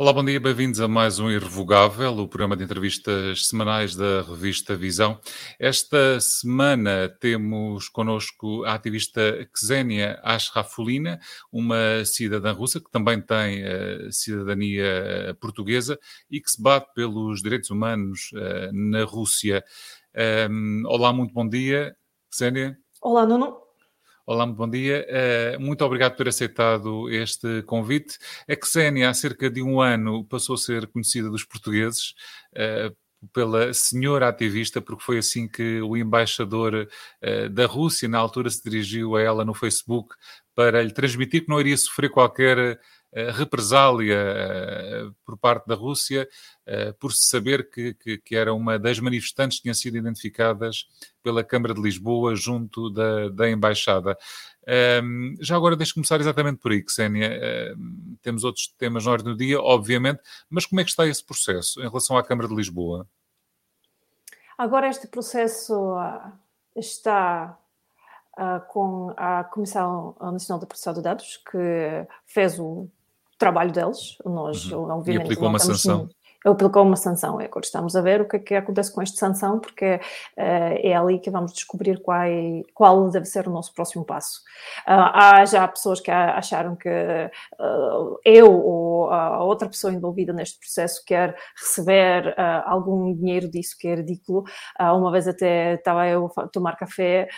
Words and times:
Olá, 0.00 0.14
bom 0.14 0.24
dia, 0.24 0.40
bem-vindos 0.40 0.80
a 0.80 0.88
mais 0.88 1.18
um 1.18 1.30
Irrevogável, 1.30 2.16
o 2.20 2.26
programa 2.26 2.56
de 2.56 2.64
entrevistas 2.64 3.48
semanais 3.48 3.94
da 3.94 4.22
revista 4.22 4.74
Visão. 4.74 5.20
Esta 5.58 6.18
semana 6.20 7.06
temos 7.20 7.86
connosco 7.90 8.64
a 8.64 8.72
ativista 8.72 9.46
Xenia 9.54 10.18
Ashrafulina, 10.22 11.20
uma 11.52 12.02
cidadã 12.06 12.50
russa 12.52 12.80
que 12.80 12.90
também 12.90 13.20
tem 13.20 13.62
uh, 13.62 14.10
cidadania 14.10 15.36
portuguesa 15.38 15.98
e 16.30 16.40
que 16.40 16.50
se 16.50 16.62
bate 16.62 16.94
pelos 16.94 17.42
direitos 17.42 17.68
humanos 17.68 18.30
uh, 18.32 18.72
na 18.72 19.04
Rússia. 19.04 19.62
Um, 20.50 20.82
olá, 20.86 21.12
muito 21.12 21.34
bom 21.34 21.46
dia, 21.46 21.94
Xenia. 22.32 22.74
Olá, 23.02 23.26
Nuno. 23.26 23.69
Olá, 24.30 24.46
muito 24.46 24.58
bom 24.58 24.70
dia. 24.70 25.04
Uh, 25.10 25.60
muito 25.60 25.84
obrigado 25.84 26.12
por 26.12 26.18
ter 26.18 26.28
aceitado 26.28 27.10
este 27.10 27.62
convite. 27.64 28.16
A 28.48 28.64
Xénia, 28.64 29.10
há 29.10 29.12
cerca 29.12 29.50
de 29.50 29.60
um 29.60 29.80
ano, 29.80 30.24
passou 30.24 30.54
a 30.54 30.56
ser 30.56 30.86
conhecida 30.86 31.28
dos 31.28 31.42
portugueses 31.42 32.14
uh, 32.52 32.96
pela 33.32 33.74
senhora 33.74 34.28
ativista, 34.28 34.80
porque 34.80 35.02
foi 35.02 35.18
assim 35.18 35.48
que 35.48 35.80
o 35.82 35.96
embaixador 35.96 36.86
uh, 36.86 37.48
da 37.50 37.66
Rússia, 37.66 38.08
na 38.08 38.18
altura, 38.18 38.48
se 38.50 38.62
dirigiu 38.62 39.16
a 39.16 39.20
ela 39.20 39.44
no 39.44 39.52
Facebook 39.52 40.14
para 40.54 40.80
lhe 40.80 40.92
transmitir 40.92 41.42
que 41.42 41.48
não 41.48 41.58
iria 41.58 41.76
sofrer 41.76 42.08
qualquer 42.08 42.78
represália 43.32 44.16
uh, 44.16 45.14
por 45.24 45.36
parte 45.36 45.66
da 45.66 45.74
Rússia 45.74 46.28
uh, 46.66 46.94
por 46.94 47.12
se 47.12 47.28
saber 47.28 47.68
que, 47.68 47.94
que, 47.94 48.18
que, 48.18 48.36
era 48.36 48.54
uma 48.54 48.78
das 48.78 49.00
manifestantes 49.00 49.58
que 49.58 49.62
tinham 49.62 49.74
sido 49.74 49.96
identificadas 49.96 50.86
pela 51.22 51.42
Câmara 51.42 51.74
de 51.74 51.80
Lisboa 51.80 52.36
junto 52.36 52.88
da, 52.90 53.28
da 53.28 53.50
Embaixada. 53.50 54.16
Um, 55.02 55.34
já 55.40 55.56
agora 55.56 55.76
deixe 55.76 55.92
começar 55.92 56.20
exatamente 56.20 56.60
por 56.60 56.70
aí, 56.70 56.84
Xénia. 56.88 57.30
Uh, 57.74 58.16
temos 58.22 58.44
outros 58.44 58.68
temas 58.78 59.04
na 59.04 59.12
ordem 59.12 59.32
do 59.32 59.36
dia, 59.36 59.60
obviamente, 59.60 60.20
mas 60.48 60.64
como 60.64 60.80
é 60.80 60.84
que 60.84 60.90
está 60.90 61.06
esse 61.06 61.24
processo 61.24 61.80
em 61.80 61.88
relação 61.88 62.16
à 62.16 62.22
Câmara 62.22 62.48
de 62.48 62.54
Lisboa? 62.54 63.08
Agora 64.56 64.88
este 64.88 65.08
processo 65.08 65.96
está 66.76 67.58
Uh, 68.38 68.64
com 68.68 69.12
a 69.18 69.44
Comissão 69.44 70.16
Nacional 70.18 70.60
de 70.60 70.66
Proteção 70.66 70.94
de 70.94 71.02
Dados, 71.02 71.36
que 71.50 72.06
fez 72.24 72.58
o 72.58 72.88
trabalho 73.40 73.72
deles. 73.72 74.16
Nós, 74.24 74.70
uhum. 74.70 74.88
obviamente, 74.90 75.22
e 75.22 75.24
aplicou 75.24 75.48
uma 75.48 75.58
sanção 75.58 76.08
aplicou 76.44 76.82
uma 76.82 76.96
sanção. 76.96 77.40
É 77.40 77.44
agora 77.44 77.64
estamos 77.64 77.94
a 77.94 78.00
ver 78.00 78.20
o 78.20 78.28
que 78.28 78.36
é 78.36 78.38
que 78.38 78.54
acontece 78.54 78.92
com 78.92 79.02
esta 79.02 79.16
sanção, 79.16 79.58
porque 79.58 79.94
uh, 79.94 80.00
é 80.36 80.94
ali 80.94 81.18
que 81.18 81.30
vamos 81.30 81.52
descobrir 81.52 82.00
qual, 82.00 82.20
qual 82.74 83.10
deve 83.10 83.26
ser 83.26 83.46
o 83.46 83.50
nosso 83.50 83.74
próximo 83.74 84.04
passo. 84.04 84.40
Uh, 84.86 85.10
há 85.12 85.44
já 85.44 85.66
pessoas 85.68 86.00
que 86.00 86.10
acharam 86.10 86.76
que 86.76 86.88
uh, 86.88 88.18
eu 88.24 88.50
ou 88.50 89.10
a 89.10 89.42
outra 89.42 89.68
pessoa 89.68 89.92
envolvida 89.92 90.32
neste 90.32 90.58
processo 90.58 91.02
quer 91.06 91.34
receber 91.56 92.34
algum 92.64 93.14
dinheiro 93.14 93.48
disso, 93.48 93.76
que 93.78 93.88
é 93.88 93.94
ridículo. 93.96 94.44
uma 94.78 95.10
vez 95.10 95.26
até 95.26 95.74
estava 95.74 96.06
eu 96.06 96.30
a 96.36 96.46
tomar 96.48 96.76
café, 96.76 97.28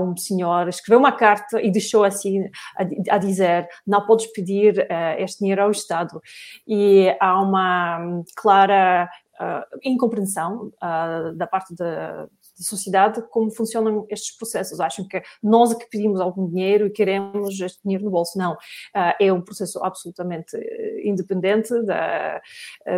um 0.00 0.16
senhor 0.16 0.68
escreveu 0.68 0.98
uma 0.98 1.12
carta 1.12 1.60
e 1.60 1.70
deixou 1.70 2.04
assim 2.04 2.44
a, 2.76 3.14
a 3.14 3.18
dizer: 3.18 3.68
não 3.86 4.04
podes 4.04 4.26
pedir 4.32 4.86
este 5.18 5.40
dinheiro 5.40 5.62
ao 5.62 5.70
Estado. 5.70 6.20
E 6.66 7.14
há 7.20 7.40
uma 7.40 8.22
clara 8.52 9.08
uh, 9.40 9.78
incompreensão 9.82 10.72
uh, 10.82 11.34
da 11.34 11.46
parte 11.46 11.74
da, 11.74 12.26
da, 12.26 12.28
sociedade 12.54 13.22
como 13.30 13.50
funcionam 13.50 14.06
estes 14.10 14.36
processos. 14.36 14.78
Acham 14.78 15.08
que 15.08 15.22
nós 15.42 15.72
é 15.72 15.74
que 15.74 15.88
pedimos 15.88 16.20
algum 16.20 16.46
dinheiro 16.46 16.86
e 16.86 16.90
queremos 16.90 17.58
este 17.58 17.80
dinheiro 17.82 18.04
no 18.04 18.10
bolso. 18.10 18.36
Não. 18.36 18.52
Uh, 18.52 19.14
é 19.18 19.32
um 19.32 19.40
processo 19.40 19.82
absolutamente 19.82 20.56
independente 21.02 21.82
da 21.82 22.40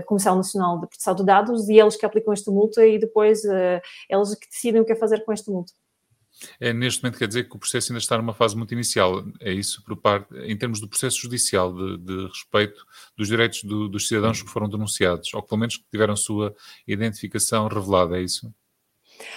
Comissão 0.06 0.36
Nacional 0.36 0.80
de 0.80 0.88
Proteção 0.88 1.14
de 1.14 1.24
Dados 1.24 1.68
e 1.68 1.78
eles 1.78 1.96
que 1.96 2.04
aplicam 2.04 2.32
esta 2.32 2.50
multa 2.50 2.84
e 2.84 2.98
depois 2.98 3.42
eles 3.44 4.34
que 4.34 4.48
decidem 4.48 4.80
o 4.80 4.84
que 4.84 4.92
é 4.92 4.96
fazer 4.96 5.24
com 5.24 5.32
esta 5.32 5.50
multa. 5.50 5.72
É, 6.60 6.72
neste 6.72 7.02
momento 7.02 7.18
quer 7.18 7.28
dizer 7.28 7.48
que 7.48 7.56
o 7.56 7.58
processo 7.58 7.92
ainda 7.92 7.98
está 7.98 8.16
numa 8.16 8.34
fase 8.34 8.56
muito 8.56 8.72
inicial. 8.72 9.24
É 9.40 9.52
isso 9.52 9.82
por 9.84 9.96
parte, 9.96 10.34
em 10.38 10.56
termos 10.56 10.80
do 10.80 10.88
processo 10.88 11.20
judicial, 11.20 11.72
de, 11.72 11.98
de 11.98 12.26
respeito 12.26 12.84
dos 13.16 13.28
direitos 13.28 13.62
do, 13.64 13.88
dos 13.88 14.08
cidadãos 14.08 14.42
que 14.42 14.48
foram 14.48 14.68
denunciados, 14.68 15.32
ou 15.34 15.42
pelo 15.42 15.60
menos 15.60 15.76
que 15.76 15.84
tiveram 15.90 16.16
sua 16.16 16.54
identificação 16.86 17.68
revelada, 17.68 18.18
é 18.18 18.22
isso? 18.22 18.52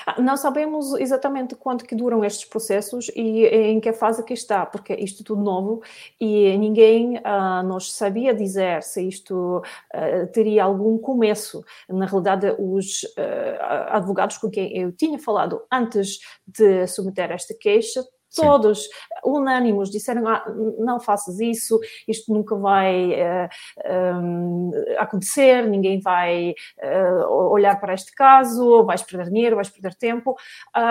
Ah, 0.06 0.22
não 0.22 0.38
sabemos 0.38 0.94
exatamente 0.94 1.56
quanto 1.56 1.86
que 1.86 1.96
duram 1.96 2.24
estes 2.24 2.46
processos 2.46 3.10
e 3.16 3.46
em 3.46 3.80
que 3.80 3.92
fase 3.94 4.24
que 4.24 4.34
está, 4.34 4.66
porque 4.66 4.94
isto 4.96 5.22
é 5.22 5.26
tudo 5.26 5.44
novo 5.44 5.82
e 6.20 6.58
ninguém 6.58 7.18
uh, 7.18 7.64
nos 7.64 7.94
sabia 7.94 8.34
dizer 8.34 8.84
se 8.84 9.08
isto 9.08 9.62
uh, 9.94 10.28
teria 10.32 10.64
algum 10.64 10.98
começo. 10.98 11.64
Na 11.90 12.06
realidade, 12.06 12.56
os 12.58 13.04
uh, 13.04 13.90
advogados 13.90 14.38
com 14.38 14.50
quem 14.50 14.78
eu 14.78 14.92
tinha 14.92 15.20
falado 15.20 15.62
antes 15.72 16.20
de 16.46 16.88
submeter 16.88 17.32
esta 17.32 17.54
queixa 17.54 18.04
Todos 18.36 18.84
Sim. 18.84 18.90
unânimos 19.24 19.90
disseram: 19.90 20.28
ah, 20.28 20.44
não 20.80 21.00
faças 21.00 21.40
isso, 21.40 21.80
isto 22.08 22.34
nunca 22.34 22.56
vai 22.56 23.12
uh, 23.12 23.50
eh, 23.84 24.14
um, 24.14 24.72
acontecer, 24.98 25.66
ninguém 25.68 26.02
vai 26.02 26.54
uh, 26.84 27.52
olhar 27.52 27.80
para 27.80 27.94
este 27.94 28.14
caso, 28.14 28.84
vais 28.84 29.02
perder 29.02 29.30
dinheiro, 29.30 29.56
vais 29.56 29.70
perder 29.70 29.96
tempo. 29.96 30.32
Uh, 30.32 30.36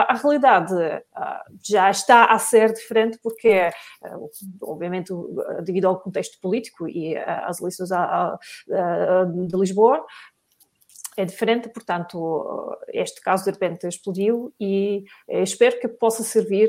a 0.09 0.15
realidade 0.15 0.75
já 1.63 1.91
está 1.91 2.25
a 2.27 2.39
ser 2.39 2.73
diferente, 2.73 3.19
porque, 3.23 3.71
obviamente, 4.63 5.13
devido 5.63 5.87
ao 5.87 6.01
contexto 6.01 6.41
político 6.41 6.89
e 6.89 7.17
às 7.17 7.61
eleições 7.61 7.89
de 9.49 9.57
Lisboa, 9.57 10.05
é 11.17 11.25
diferente, 11.25 11.69
portanto, 11.71 12.77
este 12.89 13.21
caso 13.23 13.45
de 13.45 13.51
repente 13.51 13.87
explodiu 13.87 14.53
e 14.61 15.05
espero 15.29 15.81
que 15.81 15.89
possa 15.89 16.23
servir 16.23 16.69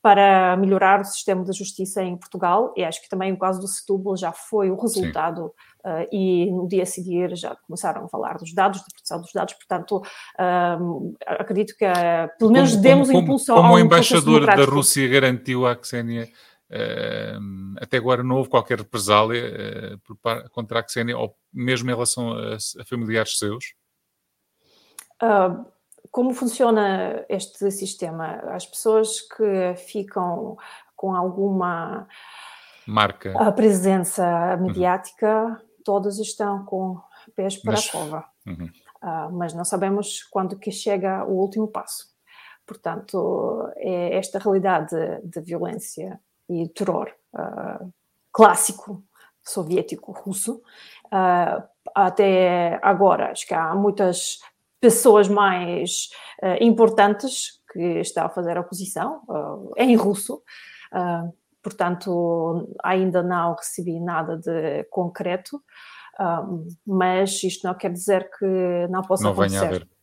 para 0.00 0.56
melhorar 0.56 1.00
o 1.00 1.04
sistema 1.04 1.44
da 1.44 1.52
justiça 1.52 2.02
em 2.02 2.16
Portugal. 2.16 2.72
E 2.76 2.84
acho 2.84 3.02
que 3.02 3.08
também 3.08 3.32
o 3.32 3.38
caso 3.38 3.60
do 3.60 3.66
Setúbal 3.66 4.16
já 4.16 4.32
foi 4.32 4.70
o 4.70 4.76
resultado 4.76 5.46
uh, 5.84 6.08
e 6.12 6.50
no 6.50 6.68
dia 6.68 6.84
a 6.84 6.86
seguir 6.86 7.36
já 7.36 7.56
começaram 7.66 8.04
a 8.04 8.08
falar 8.08 8.38
dos 8.38 8.54
dados, 8.54 8.80
da 8.80 8.86
proteção 8.92 9.20
dos 9.20 9.32
dados. 9.32 9.54
Portanto, 9.54 10.02
um, 10.80 11.14
acredito 11.26 11.76
que 11.76 11.84
uh, 11.84 12.38
pelo 12.38 12.52
menos 12.52 12.70
como, 12.70 12.82
demos 12.82 13.08
como, 13.08 13.20
impulso 13.20 13.46
como, 13.46 13.58
ao 13.58 13.62
Como 13.64 13.74
o 13.74 13.78
embaixador 13.78 14.46
da 14.46 14.64
Rússia 14.64 15.08
garantiu 15.08 15.66
à 15.66 15.76
Xenia 15.82 16.28
Uh, 16.70 17.78
até 17.80 17.96
agora 17.96 18.22
não 18.22 18.36
houve 18.36 18.50
qualquer 18.50 18.78
represália 18.78 19.96
uh, 19.96 20.50
contra 20.50 20.80
a 20.80 20.86
Xenia, 20.86 21.16
ou 21.16 21.34
mesmo 21.50 21.90
em 21.90 21.94
relação 21.94 22.32
a, 22.32 22.56
a 22.56 22.84
familiares 22.84 23.38
seus? 23.38 23.72
Uh, 25.22 25.64
como 26.10 26.32
funciona 26.32 27.24
este 27.28 27.70
sistema? 27.70 28.40
As 28.54 28.66
pessoas 28.66 29.20
que 29.20 29.74
ficam 29.76 30.56
com 30.96 31.14
alguma 31.14 32.08
marca, 32.86 33.52
presença 33.52 34.56
mediática, 34.56 35.44
uhum. 35.44 35.56
todas 35.84 36.18
estão 36.18 36.64
com 36.64 37.00
pés 37.36 37.56
para 37.56 37.72
mas, 37.72 37.88
a 37.88 37.92
cova. 37.92 38.24
Uhum. 38.46 38.70
Uh, 39.02 39.32
mas 39.32 39.54
não 39.54 39.64
sabemos 39.64 40.24
quando 40.24 40.58
que 40.58 40.72
chega 40.72 41.24
o 41.24 41.32
último 41.32 41.68
passo. 41.68 42.08
Portanto, 42.66 43.70
é 43.76 44.16
esta 44.16 44.38
realidade 44.38 44.94
de, 44.94 45.26
de 45.26 45.40
violência 45.40 46.20
e 46.48 46.68
terror 46.68 47.10
uh, 47.32 47.92
clássico 48.32 49.02
soviético 49.42 50.12
russo. 50.12 50.62
Uh, 51.06 51.62
até 51.94 52.78
agora, 52.82 53.30
acho 53.30 53.46
que 53.46 53.54
há 53.54 53.74
muitas 53.74 54.40
pessoas 54.80 55.28
mais 55.28 56.08
uh, 56.42 56.62
importantes 56.62 57.58
que 57.72 58.00
estão 58.00 58.26
a 58.26 58.28
fazer 58.28 58.56
a 58.56 58.60
oposição, 58.60 59.22
uh, 59.28 59.72
em 59.76 59.94
russo. 59.96 60.42
Uh, 60.92 61.32
portanto, 61.62 62.74
ainda 62.82 63.22
não 63.22 63.54
recebi 63.54 64.00
nada 64.00 64.36
de 64.36 64.84
concreto, 64.84 65.62
mas 66.84 67.42
isto 67.44 67.64
não 67.66 67.74
quer 67.74 67.92
dizer 67.92 68.28
que 68.38 68.88
não 68.90 69.02
possa 69.02 69.22
não 69.22 69.32
acontecer. 69.32 69.68
Venha 69.68 69.82
a. 69.84 69.98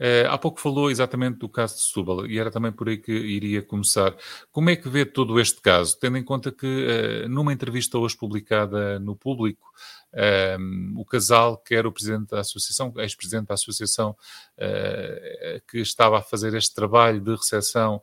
Uh, 0.00 0.30
há 0.30 0.38
pouco 0.38 0.58
falou 0.58 0.90
exatamente 0.90 1.38
do 1.38 1.48
caso 1.48 1.76
de 1.76 1.82
Setúbal 1.82 2.26
e 2.26 2.38
era 2.38 2.50
também 2.50 2.72
por 2.72 2.88
aí 2.88 2.96
que 2.96 3.12
iria 3.12 3.62
começar. 3.62 4.16
Como 4.50 4.70
é 4.70 4.76
que 4.76 4.88
vê 4.88 5.04
todo 5.04 5.38
este 5.38 5.60
caso, 5.60 5.98
tendo 6.00 6.16
em 6.16 6.24
conta 6.24 6.50
que 6.50 7.26
numa 7.28 7.52
entrevista 7.52 7.98
hoje 7.98 8.16
publicada 8.16 8.98
no 8.98 9.14
Público, 9.14 9.68
uh, 10.14 11.00
o 11.00 11.04
casal, 11.04 11.56
que 11.58 11.74
era 11.74 11.88
o 11.88 11.92
presidente 11.92 12.30
da 12.30 12.40
associação, 12.40 12.92
ex-presidente 12.96 13.46
da 13.46 13.54
associação, 13.54 14.16
que 15.70 15.78
estava 15.78 16.18
a 16.18 16.22
fazer 16.22 16.54
este 16.54 16.74
trabalho 16.74 17.20
de 17.20 17.30
recepção 17.30 18.02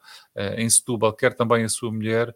em 0.57 0.69
Setúbal, 0.69 1.13
quer 1.13 1.35
também 1.35 1.63
a 1.63 1.69
sua 1.69 1.91
mulher, 1.91 2.33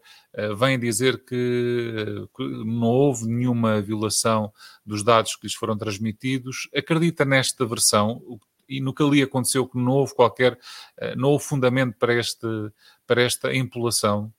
vem 0.58 0.78
dizer 0.78 1.24
que, 1.24 2.28
que 2.36 2.42
não 2.64 2.88
houve 2.88 3.26
nenhuma 3.26 3.80
violação 3.80 4.52
dos 4.84 5.02
dados 5.02 5.36
que 5.36 5.46
lhes 5.46 5.54
foram 5.54 5.76
transmitidos. 5.76 6.68
Acredita 6.74 7.24
nesta 7.24 7.64
versão? 7.64 8.22
e 8.70 8.80
no 8.80 8.94
que 8.94 9.02
ali 9.02 9.20
aconteceu 9.20 9.66
que 9.66 9.76
não 9.76 9.92
houve 9.92 10.14
qualquer, 10.14 10.56
não 11.16 11.30
houve 11.30 11.44
fundamento 11.44 11.96
para, 11.98 12.14
este, 12.14 12.46
para 13.04 13.20
esta 13.20 13.54
empolação? 13.54 14.32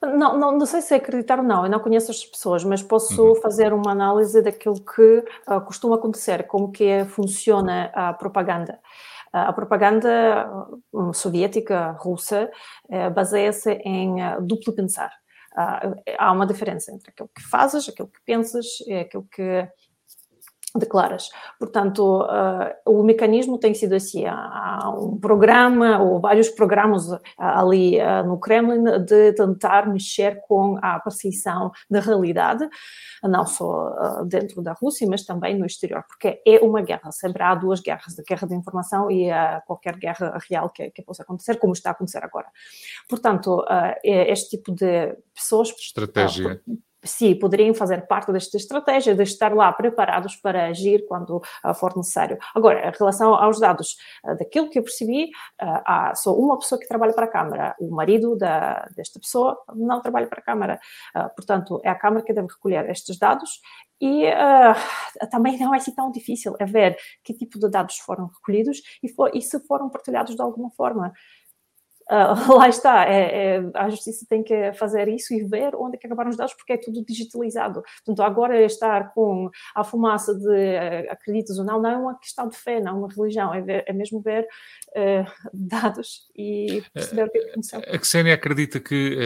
Não, 0.00 0.38
não, 0.38 0.58
não 0.58 0.66
sei 0.66 0.80
se 0.80 0.94
é 0.94 0.96
acreditar 0.96 1.38
ou 1.38 1.44
não, 1.44 1.64
eu 1.64 1.70
não 1.70 1.80
conheço 1.80 2.10
as 2.10 2.24
pessoas, 2.24 2.64
mas 2.64 2.82
posso 2.82 3.22
uhum. 3.22 3.34
fazer 3.36 3.72
uma 3.72 3.92
análise 3.92 4.40
daquilo 4.42 4.80
que 4.80 5.24
uh, 5.48 5.60
costuma 5.64 5.96
acontecer, 5.96 6.46
como 6.46 6.70
que 6.70 6.84
é, 6.84 7.04
funciona 7.04 7.90
a 7.94 8.12
propaganda. 8.12 8.78
Uh, 9.32 9.48
a 9.48 9.52
propaganda 9.52 10.48
uh, 10.92 11.12
soviética, 11.12 11.92
russa, 11.98 12.50
uh, 12.84 13.10
baseia-se 13.10 13.72
em 13.84 14.16
duplo 14.40 14.72
pensar. 14.72 15.12
há 16.18 16.32
uma 16.32 16.46
diferença 16.46 16.92
entre 16.92 17.10
aquilo 17.10 17.28
que 17.34 17.42
fazes, 17.42 17.88
aquilo 17.88 18.08
que 18.08 18.20
pensas, 18.24 18.66
aquilo 19.00 19.26
que 19.30 19.68
declaras. 20.76 21.30
Portanto, 21.58 22.22
uh, 22.22 22.74
o 22.84 23.02
mecanismo 23.02 23.58
tem 23.58 23.72
sido 23.74 23.94
assim, 23.94 24.26
há 24.26 24.92
um 24.96 25.18
programa 25.18 25.98
ou 25.98 26.20
vários 26.20 26.48
programas 26.50 27.08
uh, 27.08 27.20
ali 27.38 27.98
uh, 27.98 28.26
no 28.26 28.38
Kremlin 28.38 28.84
de 29.04 29.32
tentar 29.32 29.88
mexer 29.88 30.40
com 30.46 30.78
a 30.82 31.00
percepção 31.00 31.70
da 31.90 32.00
realidade, 32.00 32.68
não 33.22 33.46
só 33.46 34.22
dentro 34.24 34.62
da 34.62 34.72
Rússia, 34.72 35.06
mas 35.08 35.24
também 35.24 35.58
no 35.58 35.66
exterior, 35.66 36.04
porque 36.06 36.42
é 36.46 36.58
uma 36.60 36.82
guerra, 36.82 37.10
sempre 37.12 37.42
há 37.42 37.54
duas 37.54 37.80
guerras, 37.80 38.18
a 38.18 38.22
guerra 38.22 38.46
de 38.46 38.54
informação 38.54 39.10
e 39.10 39.28
qualquer 39.66 39.96
guerra 39.96 40.38
real 40.48 40.70
que, 40.70 40.90
que, 40.90 41.02
possa 41.02 41.22
acontecer, 41.22 41.56
como 41.56 41.72
está 41.72 41.90
a 41.90 41.92
acontecer 41.92 42.22
agora. 42.22 42.46
Portanto, 43.08 43.64
é 44.04 44.30
este 44.30 44.56
tipo 44.56 44.72
de 44.72 45.16
pessoas... 45.34 45.70
Estratégia 45.70 46.60
sim, 47.08 47.34
poderiam 47.34 47.74
fazer 47.74 48.06
parte 48.06 48.32
desta 48.32 48.56
estratégia 48.56 49.14
de 49.14 49.22
estar 49.22 49.54
lá 49.54 49.72
preparados 49.72 50.36
para 50.36 50.66
agir 50.66 51.04
quando 51.06 51.36
uh, 51.36 51.74
for 51.74 51.96
necessário. 51.96 52.38
Agora, 52.54 52.88
em 52.88 52.92
relação 52.96 53.34
aos 53.34 53.58
dados, 53.58 53.96
uh, 54.24 54.36
daquilo 54.36 54.68
que 54.68 54.78
eu 54.78 54.82
percebi, 54.82 55.24
uh, 55.24 55.82
há 55.84 56.12
só 56.14 56.34
uma 56.34 56.58
pessoa 56.58 56.78
que 56.78 56.86
trabalha 56.86 57.12
para 57.12 57.24
a 57.24 57.30
Câmara, 57.30 57.74
o 57.80 57.90
marido 57.94 58.36
da, 58.36 58.86
desta 58.96 59.18
pessoa 59.18 59.58
não 59.74 60.00
trabalha 60.00 60.26
para 60.26 60.40
a 60.40 60.42
Câmara, 60.42 60.80
portanto, 61.36 61.80
é 61.84 61.88
a 61.88 61.94
Câmara 61.94 62.24
que 62.24 62.32
deve 62.32 62.48
recolher 62.48 62.88
estes 62.90 63.18
dados 63.18 63.60
e 64.00 64.24
também 65.30 65.58
não 65.58 65.74
é 65.74 65.78
assim 65.78 65.94
tão 65.94 66.10
difícil 66.10 66.54
é 66.58 66.64
ver 66.64 66.96
que 67.24 67.34
tipo 67.34 67.58
de 67.58 67.68
dados 67.68 67.98
foram 67.98 68.26
recolhidos 68.26 68.80
e, 69.02 69.08
for, 69.08 69.30
e 69.34 69.42
se 69.42 69.58
foram 69.66 69.88
partilhados 69.88 70.34
de 70.34 70.42
alguma 70.42 70.70
forma. 70.70 71.12
Uh, 72.10 72.56
lá 72.56 72.68
está, 72.68 73.04
é, 73.04 73.56
é, 73.56 73.70
a 73.74 73.90
justiça 73.90 74.24
tem 74.28 74.42
que 74.42 74.72
fazer 74.72 75.08
isso 75.08 75.34
e 75.34 75.42
ver 75.44 75.74
onde 75.76 75.96
é 75.96 75.98
que 75.98 76.06
acabaram 76.06 76.30
os 76.30 76.36
dados, 76.36 76.54
porque 76.54 76.72
é 76.72 76.76
tudo 76.78 77.04
digitalizado. 77.04 77.82
Portanto, 78.04 78.22
agora 78.22 78.64
estar 78.64 79.12
com 79.12 79.50
a 79.74 79.84
fumaça 79.84 80.34
de 80.34 80.48
uh, 80.48 81.12
acreditas 81.12 81.58
ou 81.58 81.64
não, 81.64 81.80
não 81.80 81.90
é 81.90 81.96
uma 81.96 82.18
questão 82.18 82.48
de 82.48 82.56
fé, 82.56 82.80
não 82.80 82.92
é 82.92 82.94
uma 82.94 83.08
religião, 83.08 83.52
é, 83.52 83.60
ver, 83.60 83.84
é 83.86 83.92
mesmo 83.92 84.20
ver 84.20 84.46
uh, 84.90 85.30
dados 85.52 86.28
e 86.34 86.82
perceber 86.94 87.24
o 87.24 87.30
que 87.30 87.38
é 87.38 87.50
aconteceu. 87.50 87.80
A 87.86 88.04
Xenia 88.04 88.34
acredita 88.34 88.80
que, 88.80 89.18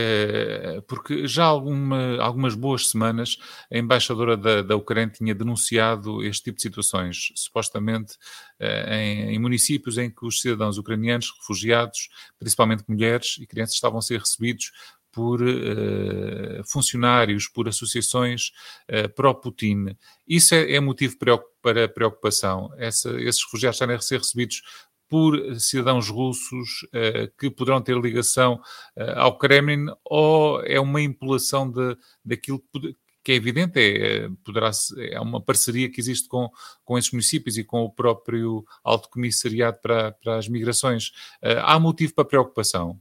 porque 0.88 1.26
já 1.26 1.44
há 1.44 1.48
alguma, 1.48 2.20
algumas 2.20 2.54
boas 2.54 2.90
semanas, 2.90 3.38
a 3.72 3.78
embaixadora 3.78 4.36
da, 4.36 4.62
da 4.62 4.76
Ucrânia 4.76 5.12
tinha 5.12 5.34
denunciado 5.34 6.22
este 6.24 6.44
tipo 6.44 6.56
de 6.56 6.62
situações, 6.62 7.32
supostamente 7.36 8.16
em, 8.90 9.34
em 9.34 9.38
municípios 9.38 9.98
em 9.98 10.10
que 10.10 10.24
os 10.24 10.40
cidadãos 10.40 10.78
ucranianos, 10.78 11.32
refugiados, 11.38 12.08
principalmente 12.38 12.84
mulheres 12.88 13.36
e 13.40 13.46
crianças, 13.46 13.74
estavam 13.74 13.98
a 13.98 14.02
ser 14.02 14.18
recebidos 14.20 14.70
por 15.12 15.42
uh, 15.42 16.64
funcionários, 16.64 17.46
por 17.46 17.68
associações 17.68 18.50
uh, 18.90 19.08
pró-Putin. 19.14 19.94
Isso 20.26 20.54
é, 20.54 20.72
é 20.72 20.80
motivo 20.80 21.16
para 21.60 21.88
preocupação. 21.88 22.72
Essa, 22.78 23.10
esses 23.20 23.44
refugiados 23.44 23.76
estarem 23.76 23.94
a 23.94 24.00
ser 24.00 24.18
recebidos 24.18 24.62
por 25.08 25.38
cidadãos 25.60 26.08
russos 26.08 26.84
uh, 26.84 27.30
que 27.38 27.50
poderão 27.50 27.82
ter 27.82 27.96
ligação 27.98 28.58
ao 29.14 29.36
Kremlin 29.36 29.86
ou 30.02 30.62
é 30.62 30.80
uma 30.80 31.02
impulação 31.02 31.70
daquilo 32.24 32.64
que, 32.72 32.96
que 33.22 33.32
é 33.32 33.34
evidente, 33.34 33.78
é, 33.78 34.28
poderá, 34.44 34.70
é 34.98 35.20
uma 35.20 35.40
parceria 35.40 35.90
que 35.90 36.00
existe 36.00 36.28
com, 36.28 36.50
com 36.84 36.98
esses 36.98 37.12
municípios 37.12 37.56
e 37.56 37.64
com 37.64 37.82
o 37.82 37.90
próprio 37.90 38.64
Alto 38.82 39.08
Comissariado 39.08 39.78
para, 39.80 40.12
para 40.12 40.36
as 40.36 40.48
Migrações. 40.48 41.08
Uh, 41.42 41.62
há 41.62 41.78
motivo 41.78 42.14
para 42.14 42.24
preocupação? 42.24 42.98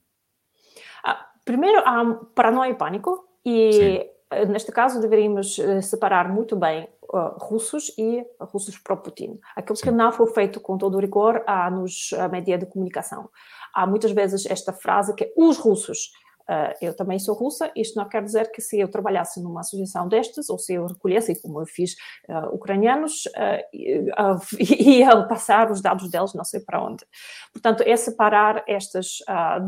Ah, 1.04 1.28
primeiro, 1.44 1.80
há 1.80 2.14
paranoia 2.36 2.72
e 2.72 2.76
pânico, 2.76 3.28
e 3.44 3.74
Sim. 3.74 4.12
Eh, 4.32 4.46
neste 4.46 4.72
caso 4.72 5.02
deveríamos 5.02 5.60
eh, 5.60 5.82
separar 5.82 6.30
muito 6.30 6.56
bem 6.56 6.88
uh, 7.14 7.38
russos 7.38 7.92
e 7.98 8.26
russos 8.40 8.78
pró-Putin. 8.78 9.40
Aquilo 9.56 9.76
Sim. 9.76 9.84
que 9.84 9.92
não 9.92 10.12
foi 10.12 10.28
feito 10.28 10.62
com 10.62 10.78
todo 10.78 10.96
o 10.96 11.00
rigor 11.00 11.44
há 11.46 11.70
nos 11.70 12.12
média 12.32 12.58
de 12.58 12.66
comunicação. 12.66 13.30
Há 13.74 13.86
muitas 13.86 14.12
vezes 14.12 14.46
esta 14.46 14.72
frase 14.72 15.14
que 15.16 15.34
os 15.36 15.58
russos 15.58 16.12
Uh, 16.50 16.74
eu 16.82 16.96
também 16.96 17.20
sou 17.20 17.36
russa, 17.36 17.72
isto 17.76 17.98
não 17.98 18.08
quer 18.08 18.24
dizer 18.24 18.52
que 18.52 18.62
se 18.62 18.80
eu 18.80 18.90
trabalhasse 18.90 19.42
numa 19.42 19.62
associação 19.62 20.08
destas, 20.08 20.50
ou 20.50 20.58
se 20.58 20.74
eu 20.74 20.86
recolhesse, 20.86 21.42
como 21.42 21.62
eu 21.62 21.66
fiz, 21.66 21.94
uh, 22.30 22.54
ucranianos, 22.54 23.26
uh, 23.38 24.48
ia 24.60 25.26
passar 25.28 25.72
os 25.72 25.82
dados 25.82 26.10
deles 26.10 26.34
não 26.34 26.44
sei 26.44 26.60
para 26.60 26.84
onde. 26.84 27.06
Portanto, 27.54 27.84
é 27.86 27.96
separar 27.96 28.64
estas 28.68 29.18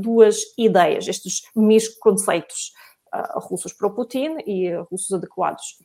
duas 0.01 0.37
ideias, 0.57 1.07
estes 1.07 1.41
misconceitos, 1.55 2.71
russos 3.35 3.73
para 3.73 3.87
o 3.87 3.93
Putin 3.93 4.37
e 4.45 4.73
russos 4.89 5.11
adequados 5.13 5.77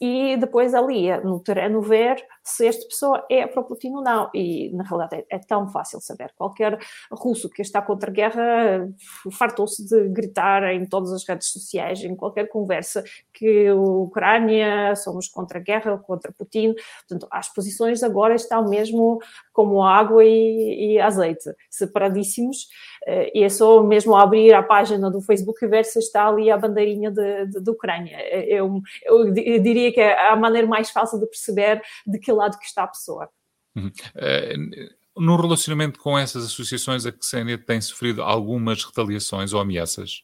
e 0.00 0.36
depois 0.36 0.72
ali 0.72 1.10
no 1.22 1.40
terreno 1.40 1.82
ver 1.82 2.24
se 2.42 2.66
esta 2.66 2.86
pessoa 2.86 3.26
é 3.30 3.46
Putin 3.46 3.94
ou 3.94 4.02
não. 4.02 4.30
E 4.32 4.70
na 4.70 4.84
realidade 4.84 5.16
é, 5.16 5.36
é, 5.36 5.38
tão 5.38 5.68
fácil 5.68 6.00
saber. 6.00 6.32
Qualquer 6.36 6.78
russo 7.10 7.50
que 7.50 7.60
está 7.60 7.82
contra 7.82 8.10
a 8.10 8.14
guerra 8.14 8.88
fartou-se 9.32 9.84
de 9.86 10.08
gritar 10.08 10.64
em 10.72 10.86
todas 10.86 11.12
as 11.12 11.26
redes 11.26 11.48
sociais, 11.48 12.02
em 12.02 12.16
qualquer 12.16 12.48
conversa, 12.48 13.04
que 13.34 13.66
a 13.66 13.74
Ucrânia 13.74 14.94
somos 14.96 15.28
contra 15.28 15.58
a 15.58 15.62
guerra, 15.62 15.98
contra 15.98 16.32
Putin. 16.32 16.74
Portanto, 17.08 17.28
as 17.30 17.52
posições 17.52 18.02
agora 18.02 18.34
estão 18.34 18.68
mesmo 18.68 19.18
como 19.58 19.82
água 19.82 20.24
e, 20.24 20.92
e 20.92 21.00
azeite, 21.00 21.50
separadíssimos. 21.68 22.68
Eh, 23.04 23.40
e 23.40 23.42
é 23.42 23.48
só 23.48 23.82
mesmo 23.82 24.14
abrir 24.14 24.54
a 24.54 24.62
página 24.62 25.10
do 25.10 25.20
Facebook 25.20 25.64
e 25.64 25.66
ver 25.66 25.84
se 25.84 25.98
está 25.98 26.28
ali 26.28 26.48
a 26.48 26.56
bandeirinha 26.56 27.10
da 27.10 27.72
Ucrânia. 27.72 28.16
Eu, 28.46 28.80
eu, 29.02 29.34
eu, 29.34 29.60
diria 29.60 29.92
que 29.92 30.00
é 30.00 30.28
a 30.28 30.36
maneira 30.36 30.68
mais 30.68 30.90
fácil 30.90 31.18
de 31.18 31.26
perceber 31.26 31.82
de 32.06 32.20
que 32.20 32.30
lado 32.30 32.56
que 32.56 32.66
está 32.66 32.84
a 32.84 32.86
pessoa. 32.86 33.28
Uhum. 33.74 33.88
Uh, 33.88 35.20
no 35.20 35.34
relacionamento 35.34 35.98
com 35.98 36.16
essas 36.16 36.44
associações, 36.44 37.04
a 37.04 37.12
Xenia 37.20 37.58
tem 37.58 37.80
sofrido 37.80 38.22
algumas 38.22 38.84
retaliações 38.84 39.52
ou 39.52 39.60
ameaças? 39.60 40.22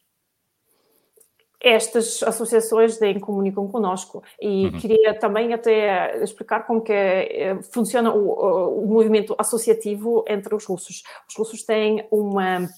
Estas 1.64 2.22
associações 2.22 3.00
nem 3.00 3.18
comunicam 3.18 3.66
conosco 3.66 4.22
e 4.40 4.66
uhum. 4.66 4.78
queria 4.78 5.18
também 5.18 5.54
até 5.54 6.22
explicar 6.22 6.66
como 6.66 6.82
que 6.82 6.92
eh, 6.92 7.58
funciona 7.72 8.12
o, 8.12 8.82
o, 8.82 8.86
movimento 8.86 9.34
associativo 9.38 10.24
entre 10.28 10.54
os 10.54 10.66
russos. 10.66 11.02
Os 11.28 11.34
russos 11.36 11.62
têm 11.64 12.06
uma 12.10 12.68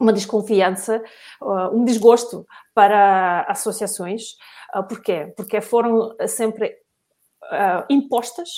uma 0.00 0.12
desconfiança, 0.12 1.00
uh, 1.40 1.68
um 1.72 1.84
desgosto 1.84 2.44
para 2.74 3.42
associações. 3.42 4.32
Uh, 4.74 4.82
porquê? 4.82 5.32
Porque 5.36 5.60
foram 5.60 6.16
sempre 6.26 6.76
uh, 7.44 7.84
impostas 7.88 8.48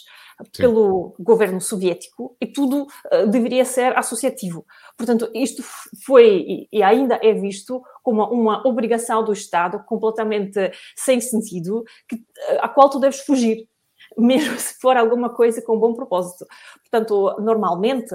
Sim. 0.45 0.63
pelo 0.63 1.15
governo 1.19 1.61
soviético 1.61 2.37
e 2.39 2.47
tudo 2.47 2.83
uh, 2.83 3.27
deveria 3.27 3.65
ser 3.65 3.97
associativo. 3.97 4.67
Portanto, 4.97 5.31
isto 5.35 5.63
foi 6.05 6.69
e 6.71 6.83
ainda 6.83 7.19
é 7.23 7.33
visto 7.33 7.83
como 8.03 8.23
uma 8.25 8.67
obrigação 8.67 9.25
do 9.25 9.33
Estado 9.33 9.83
completamente 9.87 10.71
sem 10.95 11.21
sentido, 11.21 11.85
que, 12.07 12.17
uh, 12.17 12.61
a 12.61 12.69
qual 12.69 12.91
tu 12.91 13.01
deves 13.01 13.21
fugir, 13.21 13.67
mesmo 14.17 14.59
se 14.59 14.79
for 14.79 14.97
alguma 14.97 15.31
coisa 15.31 15.63
com 15.63 15.79
bom 15.79 15.95
propósito. 15.95 16.47
Portanto, 16.83 17.37
normalmente 17.41 18.15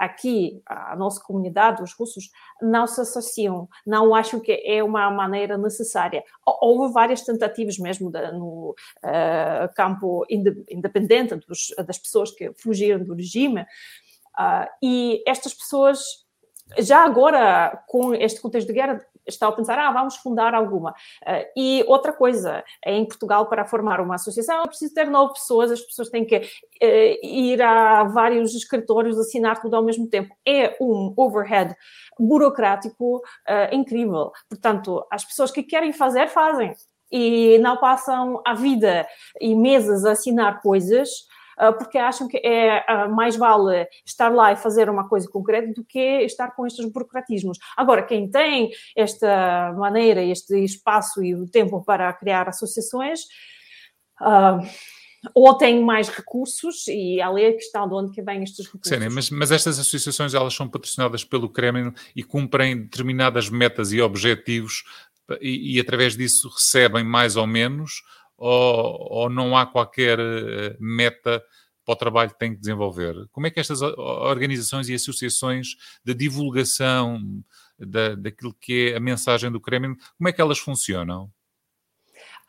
aqui, 0.00 0.62
a 0.64 0.96
nossa 0.96 1.22
comunidade, 1.22 1.82
os 1.82 1.92
russos, 1.92 2.30
não 2.62 2.86
se 2.86 3.02
associam, 3.02 3.68
não 3.86 4.14
acham 4.14 4.40
que 4.40 4.52
é 4.64 4.82
uma 4.82 5.10
maneira 5.10 5.58
necessária. 5.58 6.24
Houve 6.46 6.90
várias 6.92 7.20
tentativas 7.20 7.78
mesmo 7.78 8.10
de, 8.10 8.32
no 8.32 8.74
uh, 9.04 9.74
campo 9.76 10.24
independente 10.70 11.36
dos, 11.36 11.74
das 11.86 11.98
pessoas 11.98 12.30
que 12.30 12.50
fugiram 12.54 13.04
do 13.04 13.14
regime, 13.14 13.60
uh, 13.60 14.66
e 14.82 15.22
estas 15.26 15.52
pessoas 15.52 16.00
já 16.78 17.04
agora, 17.04 17.82
com 17.88 18.14
este 18.14 18.40
contexto 18.40 18.68
de 18.68 18.72
guerra, 18.72 19.04
está 19.26 19.48
a 19.48 19.52
pensar, 19.52 19.78
ah, 19.78 19.92
vamos 19.92 20.16
fundar 20.16 20.54
alguma. 20.54 20.90
Uh, 21.22 21.44
e 21.56 21.84
outra 21.86 22.12
coisa, 22.12 22.64
em 22.84 23.04
Portugal, 23.06 23.46
para 23.46 23.64
formar 23.64 24.00
uma 24.00 24.16
associação, 24.16 24.62
é 24.62 24.66
preciso 24.66 24.94
ter 24.94 25.06
nove 25.06 25.34
pessoas, 25.34 25.70
as 25.70 25.80
pessoas 25.80 26.08
têm 26.08 26.24
que 26.24 26.36
uh, 26.36 27.26
ir 27.26 27.60
a 27.62 28.04
vários 28.04 28.54
escritórios, 28.54 29.18
assinar 29.18 29.60
tudo 29.60 29.76
ao 29.76 29.84
mesmo 29.84 30.08
tempo. 30.08 30.34
É 30.46 30.76
um 30.80 31.12
overhead 31.16 31.74
burocrático 32.18 33.16
uh, 33.18 33.74
incrível. 33.74 34.32
Portanto, 34.48 35.06
as 35.10 35.24
pessoas 35.24 35.50
que 35.50 35.62
querem 35.62 35.92
fazer, 35.92 36.28
fazem. 36.28 36.74
E 37.12 37.58
não 37.58 37.76
passam 37.76 38.40
a 38.46 38.54
vida 38.54 39.04
e 39.40 39.52
meses 39.52 40.04
a 40.04 40.12
assinar 40.12 40.62
coisas 40.62 41.10
porque 41.78 41.98
acham 41.98 42.26
que 42.26 42.38
é 42.38 43.08
mais 43.08 43.36
vale 43.36 43.86
estar 44.04 44.28
lá 44.28 44.52
e 44.52 44.56
fazer 44.56 44.88
uma 44.88 45.08
coisa 45.08 45.28
concreta 45.28 45.72
do 45.72 45.84
que 45.84 46.22
estar 46.22 46.50
com 46.52 46.66
estes 46.66 46.84
burocratismos. 46.90 47.58
Agora, 47.76 48.02
quem 48.02 48.30
tem 48.30 48.70
esta 48.96 49.72
maneira, 49.76 50.22
este 50.22 50.64
espaço 50.64 51.22
e 51.22 51.34
o 51.34 51.46
tempo 51.46 51.82
para 51.84 52.12
criar 52.12 52.48
associações, 52.48 53.20
Uh, 54.20 54.60
ou 55.34 55.54
tem 55.54 55.82
mais 55.82 56.08
recursos, 56.08 56.88
e 56.88 57.20
ali 57.20 57.42
é 57.42 57.48
a 57.48 57.54
questão 57.54 57.86
de 57.86 57.94
onde 57.94 58.12
que 58.12 58.22
vêm 58.22 58.42
estes 58.42 58.66
recursos. 58.66 58.88
Sim, 58.88 59.08
mas, 59.10 59.30
mas 59.30 59.50
estas 59.50 59.78
associações 59.78 60.32
elas 60.32 60.54
são 60.54 60.68
patrocinadas 60.68 61.24
pelo 61.24 61.48
Kremlin 61.48 61.92
e 62.16 62.22
cumprem 62.22 62.82
determinadas 62.82 63.50
metas 63.50 63.92
e 63.92 64.00
objetivos 64.00 64.82
e, 65.40 65.76
e 65.76 65.80
através 65.80 66.16
disso 66.16 66.48
recebem 66.48 67.04
mais 67.04 67.36
ou 67.36 67.46
menos, 67.46 68.02
ou, 68.40 69.12
ou 69.12 69.30
não 69.30 69.54
há 69.54 69.66
qualquer 69.66 70.18
eh, 70.18 70.74
meta 70.80 71.44
para 71.84 71.92
o 71.92 71.96
trabalho 71.96 72.30
que 72.30 72.38
têm 72.38 72.54
que 72.54 72.60
desenvolver? 72.60 73.14
Como 73.30 73.46
é 73.46 73.50
que 73.50 73.60
estas 73.60 73.82
organizações 73.82 74.88
e 74.88 74.94
associações 74.94 75.76
de 76.02 76.14
divulgação 76.14 77.20
da, 77.78 78.14
daquilo 78.14 78.54
que 78.58 78.92
é 78.92 78.96
a 78.96 79.00
mensagem 79.00 79.52
do 79.52 79.60
Kremlin, 79.60 79.94
como 80.16 80.28
é 80.28 80.32
que 80.32 80.40
elas 80.40 80.58
funcionam? 80.58 81.30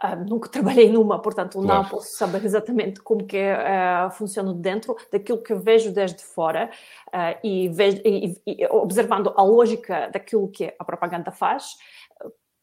Uh, 0.01 0.15
nunca 0.27 0.50
trabalhei 0.50 0.89
numa, 0.89 1.21
portanto 1.21 1.60
claro. 1.60 1.83
não 1.83 1.89
posso 1.89 2.15
saber 2.15 2.43
exatamente 2.43 3.01
como 3.01 3.25
que 3.25 3.38
uh, 3.38 4.10
funciona 4.12 4.51
dentro 4.53 4.95
daquilo 5.12 5.43
que 5.43 5.53
vejo 5.53 5.91
desde 5.91 6.24
fora 6.24 6.71
uh, 7.10 7.38
e, 7.45 7.69
vejo, 7.69 8.01
e, 8.03 8.41
e, 8.48 8.65
observando 8.67 9.31
a 9.36 9.43
lógica 9.43 10.10
daquilo 10.10 10.50
que 10.50 10.74
a 10.79 10.83
propaganda 10.83 11.31
faz, 11.31 11.75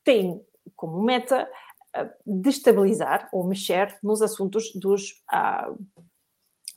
tem 0.03 0.41
como 0.75 1.03
meta 1.03 1.49
destabilizar 2.27 3.29
ou 3.33 3.47
mexer 3.47 3.97
nos 4.03 4.23
assuntos 4.23 4.73
dos 4.75 5.23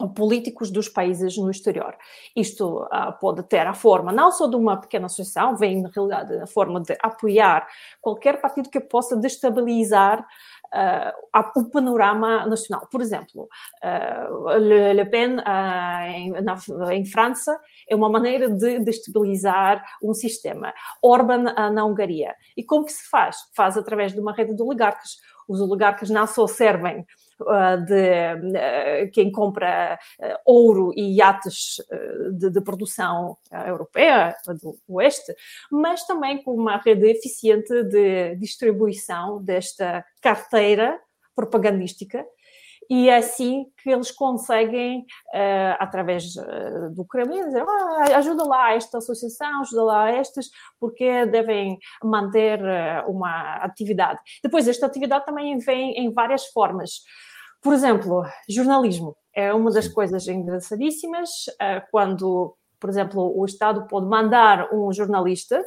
políticos 0.09 0.71
dos 0.71 0.87
países 0.89 1.37
no 1.37 1.49
exterior. 1.49 1.95
Isto 2.35 2.83
uh, 2.83 3.13
pode 3.19 3.43
ter 3.43 3.65
a 3.65 3.73
forma 3.73 4.11
não 4.11 4.31
só 4.31 4.47
de 4.47 4.55
uma 4.55 4.77
pequena 4.77 5.05
associação, 5.05 5.55
vem 5.55 5.81
na 5.81 5.89
realidade 5.89 6.35
a 6.37 6.47
forma 6.47 6.81
de 6.81 6.97
apoiar 7.01 7.67
qualquer 8.01 8.41
partido 8.41 8.69
que 8.69 8.79
possa 8.79 9.15
destabilizar 9.15 10.25
uh, 10.73 11.59
o 11.59 11.69
panorama 11.69 12.45
nacional. 12.45 12.87
Por 12.89 13.01
exemplo, 13.01 13.47
uh, 13.83 14.57
Le, 14.57 15.05
Pen 15.05 15.37
em, 16.07 16.31
na, 16.41 16.57
em, 16.93 17.05
França 17.05 17.59
é 17.89 17.95
uma 17.95 18.09
maneira 18.09 18.49
de 18.49 18.79
destabilizar 18.79 19.83
um 20.01 20.13
sistema. 20.13 20.73
Orban 21.01 21.43
na 21.71 21.85
Hungria. 21.85 22.35
E 22.55 22.63
como 22.63 22.85
que 22.85 22.93
se 22.93 23.09
faz? 23.09 23.37
Faz 23.55 23.77
através 23.77 24.13
de 24.13 24.19
uma 24.19 24.33
rede 24.33 24.55
de 24.55 24.61
oligarcas. 24.61 25.17
Os 25.47 25.59
oligarcas 25.59 26.09
não 26.09 26.25
só 26.25 26.47
servem 26.47 27.05
de 27.87 28.57
eh, 28.57 29.09
quem 29.13 29.31
compra 29.31 29.99
eh, 30.19 30.39
ouro 30.45 30.91
e 30.95 31.15
iates 31.15 31.77
de, 32.33 32.49
de 32.49 32.61
produção 32.61 33.37
europeia, 33.65 34.35
do 34.61 34.77
Oeste, 34.87 35.33
mas 35.71 36.05
também 36.05 36.41
com 36.43 36.53
uma 36.53 36.77
rede 36.77 37.07
eficiente 37.07 37.83
de 37.83 38.35
distribuição 38.35 39.43
desta 39.43 40.05
carteira 40.21 40.99
propagandística 41.35 42.25
e 42.91 43.07
é 43.07 43.15
assim 43.15 43.67
que 43.81 43.89
eles 43.89 44.11
conseguem, 44.11 44.99
uh, 45.33 45.77
através 45.79 46.33
do 46.93 47.05
Kremlin, 47.05 47.45
dizer 47.45 47.63
ah, 47.65 48.17
ajuda 48.17 48.43
lá 48.43 48.73
esta 48.73 48.97
associação, 48.97 49.61
ajuda 49.61 49.83
lá 49.83 50.11
estas, 50.11 50.49
porque 50.77 51.25
devem 51.27 51.79
manter 52.03 52.59
uma 53.07 53.55
atividade. 53.63 54.19
Depois, 54.43 54.67
esta 54.67 54.87
atividade 54.87 55.25
também 55.25 55.57
vem 55.59 55.93
em 55.93 56.11
várias 56.11 56.47
formas. 56.47 57.01
Por 57.61 57.73
exemplo, 57.73 58.23
jornalismo 58.49 59.15
é 59.33 59.53
uma 59.53 59.71
das 59.71 59.87
coisas 59.87 60.27
engraçadíssimas 60.27 61.29
eh, 61.59 61.81
quando, 61.91 62.55
por 62.79 62.89
exemplo, 62.89 63.37
o 63.37 63.45
Estado 63.45 63.87
pode 63.87 64.07
mandar 64.07 64.73
um 64.73 64.91
jornalista 64.91 65.63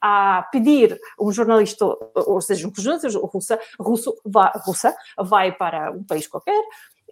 a 0.00 0.46
pedir 0.50 0.98
um 1.20 1.32
jornalista, 1.32 1.86
ou 2.14 2.40
seja, 2.40 2.66
um 2.68 2.72
jornalista 2.74 3.18
russa, 3.20 3.60
russo, 3.78 4.14
vai, 4.24 4.50
russa, 4.64 4.96
vai 5.18 5.52
para 5.52 5.92
um 5.92 6.04
país 6.04 6.26
qualquer 6.26 6.62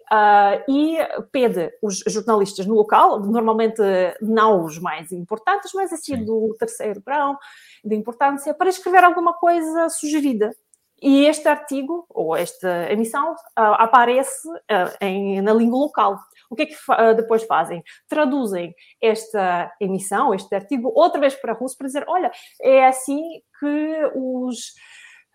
Uh, 0.05 0.61
e 0.71 0.97
pede 1.31 1.71
os 1.81 2.03
jornalistas 2.07 2.67
no 2.67 2.75
local, 2.75 3.19
normalmente 3.21 3.81
não 4.21 4.63
os 4.63 4.77
mais 4.77 5.11
importantes, 5.11 5.71
mas 5.73 5.91
assim 5.91 6.17
Sim. 6.17 6.25
do 6.25 6.55
terceiro 6.59 7.01
grau 7.03 7.35
de 7.83 7.95
importância, 7.95 8.53
para 8.53 8.69
escrever 8.69 9.03
alguma 9.03 9.33
coisa 9.33 9.89
sugerida. 9.89 10.55
E 11.01 11.25
este 11.25 11.47
artigo, 11.47 12.05
ou 12.09 12.35
esta 12.35 12.91
emissão, 12.91 13.33
uh, 13.33 13.75
aparece 13.77 14.47
uh, 14.47 14.95
em, 15.01 15.41
na 15.41 15.53
língua 15.53 15.79
local. 15.79 16.17
O 16.49 16.55
que 16.55 16.63
é 16.63 16.65
que 16.65 16.73
uh, 16.73 17.15
depois 17.15 17.43
fazem? 17.43 17.83
Traduzem 18.07 18.73
esta 19.01 19.71
emissão, 19.79 20.33
este 20.33 20.53
artigo, 20.55 20.91
outra 20.95 21.19
vez 21.19 21.35
para 21.35 21.53
russo, 21.53 21.77
para 21.77 21.87
dizer: 21.87 22.05
olha, 22.07 22.31
é 22.61 22.87
assim 22.87 23.21
que 23.59 24.11
os 24.15 24.73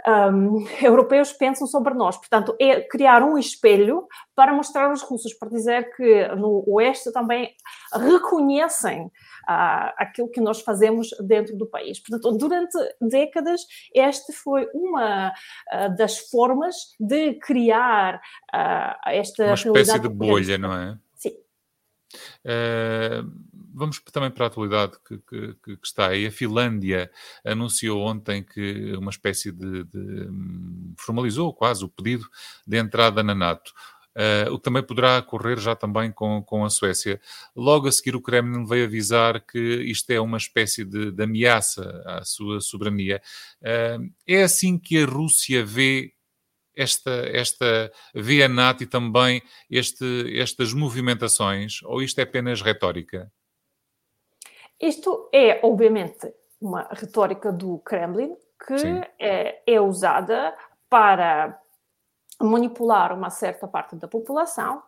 um, 0.07 0.67
europeus 0.83 1.33
pensam 1.33 1.67
sobre 1.67 1.95
nós. 1.95 2.17
Portanto, 2.17 2.55
é 2.61 2.81
criar 2.81 3.23
um 3.23 3.37
espelho 3.37 4.07
para 4.35 4.53
mostrar 4.53 4.87
aos 4.87 5.03
russos, 5.03 5.35
para 5.35 5.51
dizer 5.51 5.95
que 5.95 6.29
no 6.37 6.65
Oeste 6.67 7.13
também 7.13 7.53
reconhecem 7.93 9.11
aquilo 9.47 10.29
que 10.31 10.41
nós 10.41 10.61
fazemos 10.61 11.11
dentro 11.21 11.57
do 11.57 11.67
país. 11.67 11.99
Portanto, 12.01 12.37
durante 12.37 12.79
décadas, 13.01 13.63
esta 13.95 14.33
foi 14.33 14.69
uma 14.75 15.33
das 15.97 16.19
formas 16.19 16.77
de 16.99 17.35
criar 17.35 18.21
esta 19.07 19.45
uma 19.45 19.55
espécie 19.55 19.99
de 19.99 20.09
bolha, 20.09 20.59
não 20.59 20.73
é? 20.73 20.99
Sim. 21.15 21.37
Uh, 22.45 23.31
vamos 23.73 24.01
também 24.13 24.31
para 24.31 24.47
a 24.47 24.49
atualidade 24.49 24.93
que, 25.07 25.19
que, 25.19 25.55
que, 25.63 25.79
está 25.83 26.09
aí. 26.09 26.27
A 26.27 26.33
Finlândia 26.33 27.11
anunciou 27.45 28.01
ontem 28.01 28.43
que 28.43 28.93
uma 28.97 29.11
espécie 29.11 29.53
de, 29.53 29.85
de 29.85 29.99
hum, 29.99 30.95
formalizou 30.99 31.53
quase 31.55 31.85
o 31.85 31.89
pedido 31.89 32.25
de 32.67 32.79
entrada 32.79 33.23
na 33.23 33.35
NATO. 33.35 33.73
Uh, 34.17 34.53
o 34.53 34.59
que 34.59 34.65
também 34.65 34.83
poderá 34.83 35.19
ocorrer 35.19 35.59
já 35.59 35.77
também 35.77 36.11
com, 36.11 36.43
com 36.43 36.65
a 36.65 36.71
Suécia. 36.71 37.21
Logo 37.55 37.87
a 37.87 37.93
seguir, 37.93 38.17
o 38.17 38.21
Kremlin 38.21 38.65
veio 38.65 38.85
avisar 38.85 39.41
que 39.41 39.59
isto 39.59 40.11
é 40.11 40.21
uma 40.21 40.37
espécie 40.37 40.85
de, 40.85 41.13
de 41.13 41.23
ameaça 41.23 42.03
à 42.05 42.25
sua 42.25 42.61
soberania. 42.61 43.23
Uh, 43.61 44.13
é 44.27 44.43
assim 44.43 44.79
que 44.79 45.03
a 45.03 45.07
Rússia 45.07 45.65
vê 45.65 46.13
esta, 46.77 47.11
esta 47.33 47.93
vê 48.15 48.43
a 48.43 48.49
NATO 48.49 48.83
e 48.83 48.87
também 48.87 49.43
este, 49.71 50.39
estas 50.41 50.73
movimentações, 50.73 51.83
ou 51.85 52.03
isto 52.03 52.19
é 52.19 52.23
apenas 52.23 52.63
retórica? 52.63 53.31
Isto 54.81 55.29
é, 55.33 55.61
obviamente, 55.63 56.33
uma 56.61 56.89
retórica 56.91 57.53
do 57.53 57.79
Kremlin 57.81 58.35
que 58.67 59.03
é, 59.19 59.63
é 59.67 59.81
usada 59.81 60.55
para 60.89 61.59
manipular 62.41 63.13
uma 63.13 63.31
certa 63.31 63.69
parte 63.69 63.97
da 63.97 64.09
população 64.09 64.83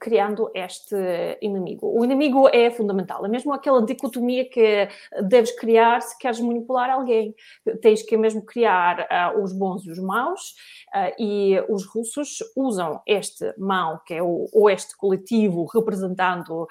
criando 0.00 0.50
este 0.54 0.96
inimigo. 1.42 1.86
O 1.86 2.04
inimigo 2.04 2.48
é 2.48 2.70
fundamental, 2.70 3.24
é 3.24 3.28
mesmo 3.28 3.52
aquela 3.52 3.84
dicotomia 3.84 4.48
que 4.48 4.88
deves 5.22 5.52
criar 5.52 6.00
se 6.00 6.16
queres 6.18 6.40
manipular 6.40 6.90
alguém. 6.90 7.34
Tens 7.82 8.02
que 8.02 8.16
mesmo 8.16 8.42
criar 8.42 9.00
uh, 9.00 9.42
os 9.42 9.52
bons 9.52 9.84
e 9.84 9.90
os 9.90 9.98
maus, 9.98 10.54
uh, 10.94 11.12
e 11.18 11.62
os 11.68 11.84
russos 11.86 12.38
usam 12.56 13.00
este 13.06 13.52
mau, 13.58 14.00
que 14.06 14.14
é 14.14 14.22
o 14.22 14.48
oeste 14.54 14.96
coletivo, 14.96 15.66
representando. 15.66 16.62
Uh, 16.62 16.66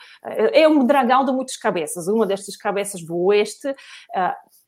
é 0.51 0.67
um 0.67 0.85
dragão 0.85 1.23
de 1.23 1.31
muitas 1.31 1.57
cabeças. 1.57 2.07
Uma 2.07 2.25
destas 2.25 2.57
cabeças 2.57 3.03
do 3.03 3.15
oeste 3.25 3.67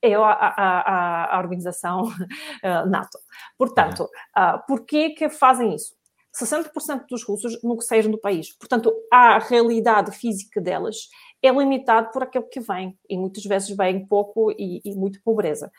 é 0.02 0.14
a, 0.16 0.22
a, 0.22 1.36
a, 1.36 1.40
organização 1.40 2.04
NATO. 2.88 3.18
Portanto, 3.58 4.10
uh, 4.38 4.66
por 4.68 4.86
que 4.86 5.12
que 5.12 5.30
fazem 5.30 5.74
isso? 5.74 5.96
60% 6.36 7.06
dos 7.10 7.24
russos 7.24 7.62
nunca 7.64 7.82
saíram 7.82 8.12
do 8.12 8.18
país. 8.18 8.52
Portanto, 8.58 8.94
a 9.12 9.40
realidade 9.40 10.12
física 10.12 10.60
delas 10.60 11.10
é 11.42 11.50
limitada 11.50 12.10
por 12.10 12.24
aquilo 12.24 12.50
que 12.50 12.60
vem. 12.60 12.98
E 13.10 13.18
muitas 13.18 13.44
vezes 13.46 13.76
vem 13.76 14.06
pouco 14.06 14.52
e, 14.52 14.82
e 14.84 14.94
muito 14.96 15.22
pobreza. 15.24 15.72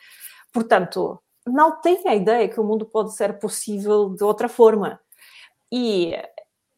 Portanto, 0.51 1.21
não 1.45 1.79
têm 1.79 2.01
a 2.07 2.15
ideia 2.15 2.49
que 2.49 2.59
o 2.59 2.63
mundo 2.63 2.85
pode 2.85 3.15
ser 3.15 3.37
possível 3.39 4.09
de 4.09 4.23
outra 4.23 4.49
forma. 4.49 4.99
E 5.71 6.13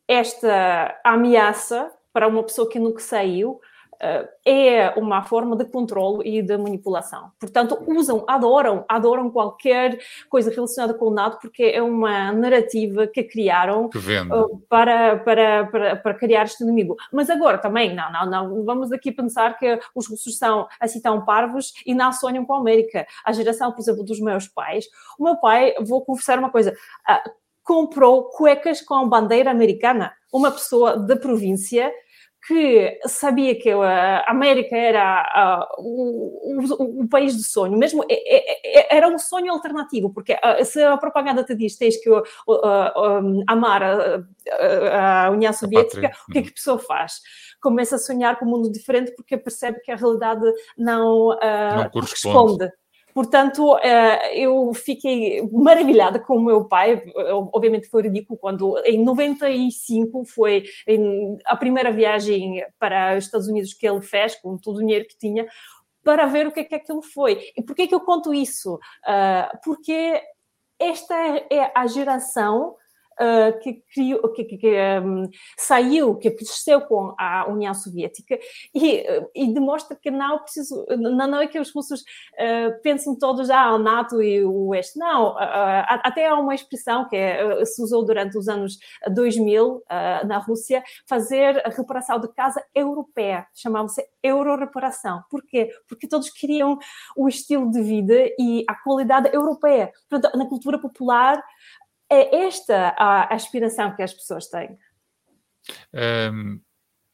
esta 0.08 1.00
ameaça 1.04 1.92
para 2.12 2.28
uma 2.28 2.44
pessoa 2.44 2.70
que 2.70 2.80
nunca 2.80 3.00
saiu 3.00 3.62
é 4.46 4.94
uma 4.96 5.24
forma 5.24 5.56
de 5.56 5.66
controle 5.66 6.38
e 6.38 6.42
de 6.42 6.58
manipulação. 6.58 7.32
Portanto, 7.40 7.84
usam, 7.86 8.24
adoram, 8.28 8.86
adoram 8.88 9.30
qualquer 9.30 10.00
coisa 10.30 10.50
relacionada 10.50 10.94
com 10.94 11.08
o 11.08 11.14
NATO, 11.14 11.38
porque 11.42 11.64
é 11.64 11.82
uma 11.82 12.32
narrativa 12.32 13.08
que 13.08 13.24
criaram 13.24 13.90
que 13.90 13.98
eh, 13.98 14.58
para, 14.70 15.18
para, 15.18 15.66
para, 15.66 15.96
para, 15.98 16.14
criar 16.14 16.46
este 16.46 16.64
inimigo. 16.64 16.96
Mas 17.12 17.30
agora 17.30 17.58
também, 17.58 17.94
não, 17.94 18.12
não, 18.12 18.26
não, 18.26 18.64
vamos 18.64 18.92
aqui 18.92 19.12
pensar 19.12 19.58
que 19.58 19.80
os 19.94 20.08
russos 20.08 20.38
são 20.38 20.68
assim 20.80 21.02
tão 21.02 21.26
parvos 21.26 21.74
e 21.86 21.94
não 21.94 22.14
sonham 22.14 22.46
com 22.46 22.54
a 22.54 22.60
América. 22.60 23.06
A 23.26 23.34
geração, 23.34 23.72
por 23.72 23.82
exemplo, 23.82 24.04
dos 24.04 24.20
meus 24.22 24.48
pais, 24.48 24.86
o 25.18 25.24
meu 25.24 25.36
pai, 25.36 25.74
vou 25.82 26.04
confessar 26.06 26.40
uma 26.40 26.50
coisa, 26.50 26.72
uh, 26.72 27.30
comprou 27.64 28.30
cuecas 28.30 28.82
com 28.82 29.08
bandeira 29.10 29.52
americana. 29.52 30.14
Uma 30.32 30.52
pessoa 30.52 30.98
da 30.98 31.16
província 31.16 31.92
que 32.48 33.00
sabia 33.06 33.58
que 33.60 33.70
a 33.70 34.24
América 34.28 34.76
era 34.76 35.68
uh, 35.78 35.82
o, 35.82 36.58
o, 36.58 37.04
o, 37.04 37.10
país 37.10 37.36
do 37.36 37.44
sonho, 37.44 37.78
mesmo 37.78 38.04
era 38.90 39.08
um 39.08 39.20
sonho 39.20 39.52
alternativo, 39.52 40.10
porque 40.12 40.34
uh, 40.34 40.64
se 40.64 40.82
a 40.82 40.98
propaganda 40.98 41.44
te 41.44 41.56
diz 41.56 41.78
tens 41.78 41.98
que 41.98 42.10
uh, 42.10 42.24
amar 43.48 43.84
a, 43.84 44.24
a, 45.26 45.30
União 45.32 45.52
Soviética, 45.52 46.12
o 46.28 46.32
que 46.32 46.40
é 46.40 46.42
que 46.42 46.50
a 46.50 46.54
pessoa 46.54 46.80
faz? 46.80 47.22
Começa 47.62 47.98
a 47.98 48.00
sonhar 48.00 48.40
com 48.40 48.46
um 48.46 48.50
mundo 48.50 48.72
diferente 48.72 49.14
porque 49.16 49.38
percebe 49.38 49.82
que 49.82 49.92
a 49.92 49.96
realidade 49.96 50.46
não, 50.78 51.30
não 51.30 51.90
corresponde. 51.90 51.92
corresponde. 51.92 52.79
Portanto, 53.20 53.78
eh, 53.80 54.40
eu 54.46 54.74
fiquei 54.74 55.46
maravilhada 55.52 56.22
com 56.22 56.38
o 56.38 56.42
meu 56.42 56.64
pai. 56.64 57.04
Obviamente 57.52 57.90
foi 57.90 58.04
ridículo 58.04 58.40
quando, 58.40 58.78
em 58.86 59.04
95, 59.04 60.24
foi 60.24 60.64
a 61.46 61.58
primeira 61.58 61.92
viagem 61.92 62.66
para 62.80 63.18
os 63.18 63.26
Estados 63.26 63.50
Unidos 63.50 63.74
que 63.74 63.86
ele 63.86 64.00
fez, 64.00 64.36
com 64.36 64.58
todo 64.58 64.78
o 64.78 64.80
dinheiro 64.80 65.06
que 65.06 65.18
tinha, 65.18 65.46
para 66.02 66.28
ver 66.28 66.48
o 66.48 66.52
que 66.54 66.62
é 66.62 66.64
que 66.64 66.76
aquilo 66.76 67.02
foi. 67.02 67.42
E 67.58 67.62
por 67.62 67.76
que 67.76 67.82
é 67.82 67.88
que 67.88 67.94
eu 67.94 68.00
conto 68.00 68.34
isso? 68.34 68.80
Eh, 69.06 69.50
porque 69.66 70.22
esta 70.80 71.14
é 71.52 71.74
a 71.76 71.88
geração 71.88 72.78
uh, 73.20 73.60
que, 73.60 73.84
criou, 73.94 74.32
que, 74.34 74.44
que, 74.46 74.76
um, 75.04 75.30
saiu, 75.58 76.16
que 76.16 76.32
cresceu 76.32 76.82
com 76.82 77.14
a 77.18 77.48
União 77.48 77.74
Soviética 77.74 78.40
e, 78.74 79.04
e 79.36 79.54
demonstra 79.54 79.96
que 79.96 80.10
não 80.10 80.40
preciso, 80.40 80.86
não, 80.98 81.42
é 81.42 81.48
que 81.48 81.60
os 81.60 81.72
russos 81.74 82.02
uh, 82.02 83.20
todos 83.20 83.50
ah, 83.50 83.74
o 83.74 83.78
NATO 83.78 84.22
e 84.22 84.44
o 84.44 84.68
Oeste. 84.70 84.98
Não, 84.98 85.34
uh, 85.34 85.38
até 85.38 86.28
há 86.28 86.36
uma 86.36 86.56
expressão 86.56 87.08
que 87.08 87.16
é, 87.16 87.66
se 87.66 87.82
usou 87.82 88.06
durante 88.06 88.38
os 88.38 88.48
anos 88.48 88.78
2000 89.14 89.84
na 90.26 90.38
Rússia, 90.38 90.84
fazer 91.08 91.62
a 91.66 91.70
reparação 91.70 92.20
de 92.20 92.28
casa 92.34 92.64
europeia, 92.74 93.48
chamava-se 93.54 94.04
euro-reparação. 94.22 95.24
Porquê? 95.30 95.70
Porque 95.88 96.08
todos 96.08 96.30
queriam 96.30 96.78
o 97.16 97.28
estilo 97.28 97.70
de 97.72 97.82
vida 97.82 98.30
e 98.40 98.64
a 98.68 98.76
qualidade 98.76 99.30
europeia. 99.34 99.92
Na 100.36 100.48
cultura 100.48 100.80
popular, 100.80 101.42
é 102.10 102.48
esta 102.48 102.96
a 102.98 103.34
aspiração 103.34 103.96
que 103.96 104.02
as 104.02 104.14
pessoas 104.14 104.48
têm. 104.48 104.78
Um, 105.94 106.60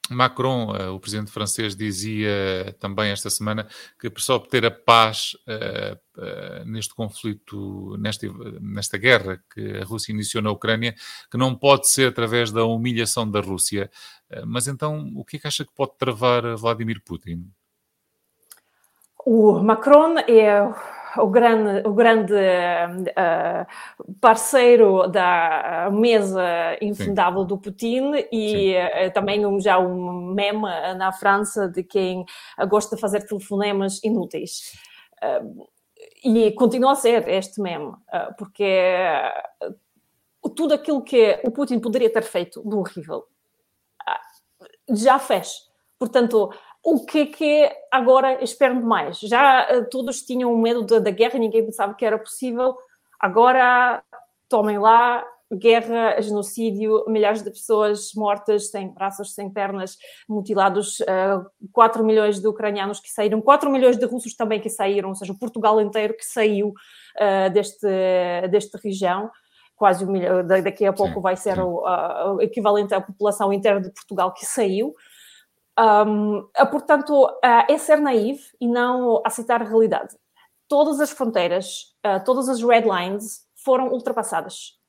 Macron, 0.09 0.71
uh, 0.71 0.93
o 0.93 0.99
presidente 0.99 1.31
francês, 1.31 1.75
dizia 1.75 2.75
também 2.79 3.11
esta 3.11 3.29
semana 3.29 3.67
que 3.99 4.09
para 4.09 4.21
só 4.21 4.35
obter 4.35 4.65
a 4.65 4.71
paz 4.71 5.35
uh, 5.47 5.97
uh, 6.21 6.65
neste 6.65 6.93
conflito, 6.93 7.97
nesta, 7.97 8.27
nesta 8.61 8.97
guerra 8.97 9.41
que 9.51 9.77
a 9.77 9.83
Rússia 9.83 10.11
iniciou 10.11 10.43
na 10.43 10.51
Ucrânia, 10.51 10.93
que 11.29 11.37
não 11.37 11.55
pode 11.55 11.89
ser 11.89 12.09
através 12.09 12.51
da 12.51 12.65
humilhação 12.65 13.29
da 13.29 13.39
Rússia. 13.39 13.89
mas 14.45 14.67
então, 14.67 15.11
o 15.15 15.25
que 15.25 15.37
é 15.37 15.39
que 15.39 15.47
acha 15.47 15.65
que 15.65 15.73
pode 15.73 15.97
travar 15.97 16.55
Vladimir 16.55 17.01
Putin? 17.03 17.49
O 19.25 19.59
Macron 19.59 20.19
é 20.19 20.61
o 21.17 21.27
grande, 21.27 21.87
o 21.87 21.93
grande 21.93 22.33
uh, 22.33 24.15
parceiro 24.19 25.07
da 25.07 25.89
mesa 25.91 26.43
infundável 26.81 27.41
Sim. 27.41 27.47
do 27.47 27.57
Putin 27.57 28.11
e 28.31 28.75
uh, 28.75 29.11
também 29.13 29.45
um, 29.45 29.59
já 29.59 29.79
um 29.79 30.33
meme 30.33 30.67
na 30.97 31.11
França 31.11 31.67
de 31.67 31.83
quem 31.83 32.25
gosta 32.67 32.95
de 32.95 33.01
fazer 33.01 33.25
telefonemas 33.25 34.03
inúteis. 34.03 34.73
Uh, 35.23 35.67
e 36.23 36.51
continua 36.51 36.91
a 36.91 36.95
ser 36.95 37.27
este 37.29 37.61
meme, 37.61 37.93
porque 38.37 38.93
tudo 40.55 40.73
aquilo 40.73 41.03
que 41.03 41.39
o 41.43 41.51
Putin 41.51 41.79
poderia 41.79 42.11
ter 42.11 42.23
feito 42.23 42.61
do 42.61 42.79
horrível 42.79 43.25
já 44.89 45.17
fez. 45.19 45.69
Portanto, 45.97 46.51
o 46.85 47.03
que 47.03 47.21
é 47.21 47.25
que 47.25 47.71
agora 47.91 48.43
esperam 48.43 48.79
demais? 48.79 49.19
Já 49.19 49.67
uh, 49.75 49.89
todos 49.89 50.21
tinham 50.21 50.55
medo 50.55 50.83
da, 50.83 51.09
guerra, 51.09 51.39
ninguém 51.39 51.65
pensava 51.65 51.95
que 51.95 52.05
era 52.05 52.19
possível. 52.19 52.77
Agora 53.19 54.03
tomem 54.47 54.77
lá 54.77 55.25
guerra, 55.51 56.21
genocídio, 56.21 57.03
milhares 57.07 57.41
de 57.41 57.49
pessoas 57.49 58.13
mortas, 58.13 58.69
sem 58.69 58.93
braços, 58.93 59.33
sem 59.33 59.49
pernas, 59.49 59.97
mutilados, 60.29 60.99
uh, 60.99 61.05
eh, 61.07 61.39
4 61.71 62.03
milhões 62.03 62.39
de 62.39 62.47
ucranianos 62.47 62.99
que 62.99 63.09
saíram, 63.09 63.41
4 63.41 63.71
milhões 63.71 63.97
de 63.97 64.05
russos 64.05 64.35
também 64.35 64.59
que 64.59 64.69
saíram, 64.69 65.09
ou 65.09 65.15
seja, 65.15 65.33
o 65.33 65.39
Portugal 65.39 65.81
inteiro 65.81 66.15
que 66.15 66.25
saiu 66.25 66.69
uh, 66.69 67.49
deste, 67.51 67.87
desta 68.51 68.77
região. 68.77 69.31
Quase 69.75 70.05
um 70.05 70.11
milhão, 70.11 70.45
daqui 70.45 70.85
a 70.85 70.93
pouco 70.93 71.19
vai 71.19 71.35
ser 71.35 71.59
o, 71.59 71.79
uh, 71.79 72.35
o 72.35 72.41
equivalente 72.41 72.93
à 72.93 73.01
população 73.01 73.51
inteira 73.51 73.81
de 73.81 73.91
Portugal 73.91 74.31
que 74.33 74.45
saiu. 74.45 74.93
Um, 75.77 76.47
portanto, 76.71 77.27
é 77.43 77.77
ser 77.77 77.99
naivo 77.99 78.41
e 78.61 78.67
não 78.67 79.21
aceitar 79.25 79.61
a 79.61 79.65
realidade. 79.65 80.15
Todas 80.67 80.99
as 80.99 81.11
fronteiras, 81.11 81.95
todas 82.25 82.49
as 82.49 82.61
red 82.61 82.81
lines 82.81 83.45
foram 83.55 83.89
ultrapassadas. 83.89 84.79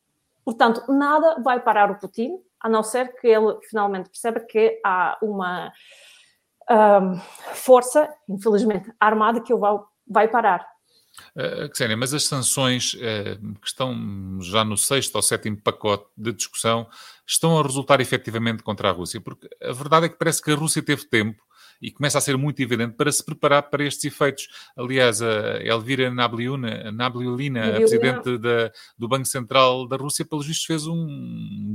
Portanto, 0.45 0.83
nada 0.91 1.43
vai 1.43 1.61
parar 1.61 1.91
o 1.91 1.99
Putin, 1.99 2.39
a 2.61 2.69
não 2.69 2.83
ser 2.83 3.19
que 3.21 3.27
ele 3.27 3.59
finalmente 3.69 4.09
perceba 4.09 4.41
que 4.41 4.81
há 4.85 5.19
uma 5.21 5.73
um, 6.71 7.17
força, 7.55 8.09
infelizmente, 8.29 8.93
armada 8.99 9.41
que 9.41 9.53
o 9.53 9.59
vai, 9.59 9.79
vai 10.07 10.29
parar. 10.29 10.67
Uh, 11.35 11.75
Xenia, 11.75 11.97
mas 11.97 12.15
as 12.15 12.25
sanções 12.25 12.95
uh, 12.95 13.55
que 13.61 13.69
estão 13.69 14.41
já 14.41 14.65
no 14.65 14.77
sexto 14.77 15.17
ou 15.17 15.23
sétimo 15.23 15.57
pacote 15.57 16.07
de 16.17 16.33
discussão 16.33 16.89
estão 17.27 17.59
a 17.59 17.63
resultar 17.63 18.01
efetivamente 18.01 18.63
contra 18.63 18.89
a 18.89 18.93
Rússia? 18.93 19.21
Porque 19.21 19.49
a 19.63 19.73
verdade 19.73 20.07
é 20.07 20.09
que 20.09 20.17
parece 20.17 20.43
que 20.43 20.51
a 20.51 20.55
Rússia 20.55 20.83
teve 20.83 21.05
tempo 21.05 21.46
e 21.81 21.91
começa 21.91 22.19
a 22.19 22.21
ser 22.21 22.37
muito 22.37 22.61
evidente 22.61 22.95
para 22.95 23.11
se 23.11 23.25
preparar 23.25 23.65
para 23.65 23.85
estes 23.85 24.05
efeitos. 24.05 24.49
Aliás, 24.77 25.23
a 25.23 25.63
Elvira 25.63 26.11
Nabliuna, 26.11 26.91
Nabliulina, 26.93 27.69
a 27.69 27.77
presidente 27.77 28.39
da, 28.39 28.73
do 28.97 29.09
Banco 29.09 29.27
Central 29.27 29.87
da 29.87 29.97
Rússia, 29.97 30.25
pelos 30.25 30.47
vistos, 30.47 30.67
fez 30.67 30.87
um 30.87 31.07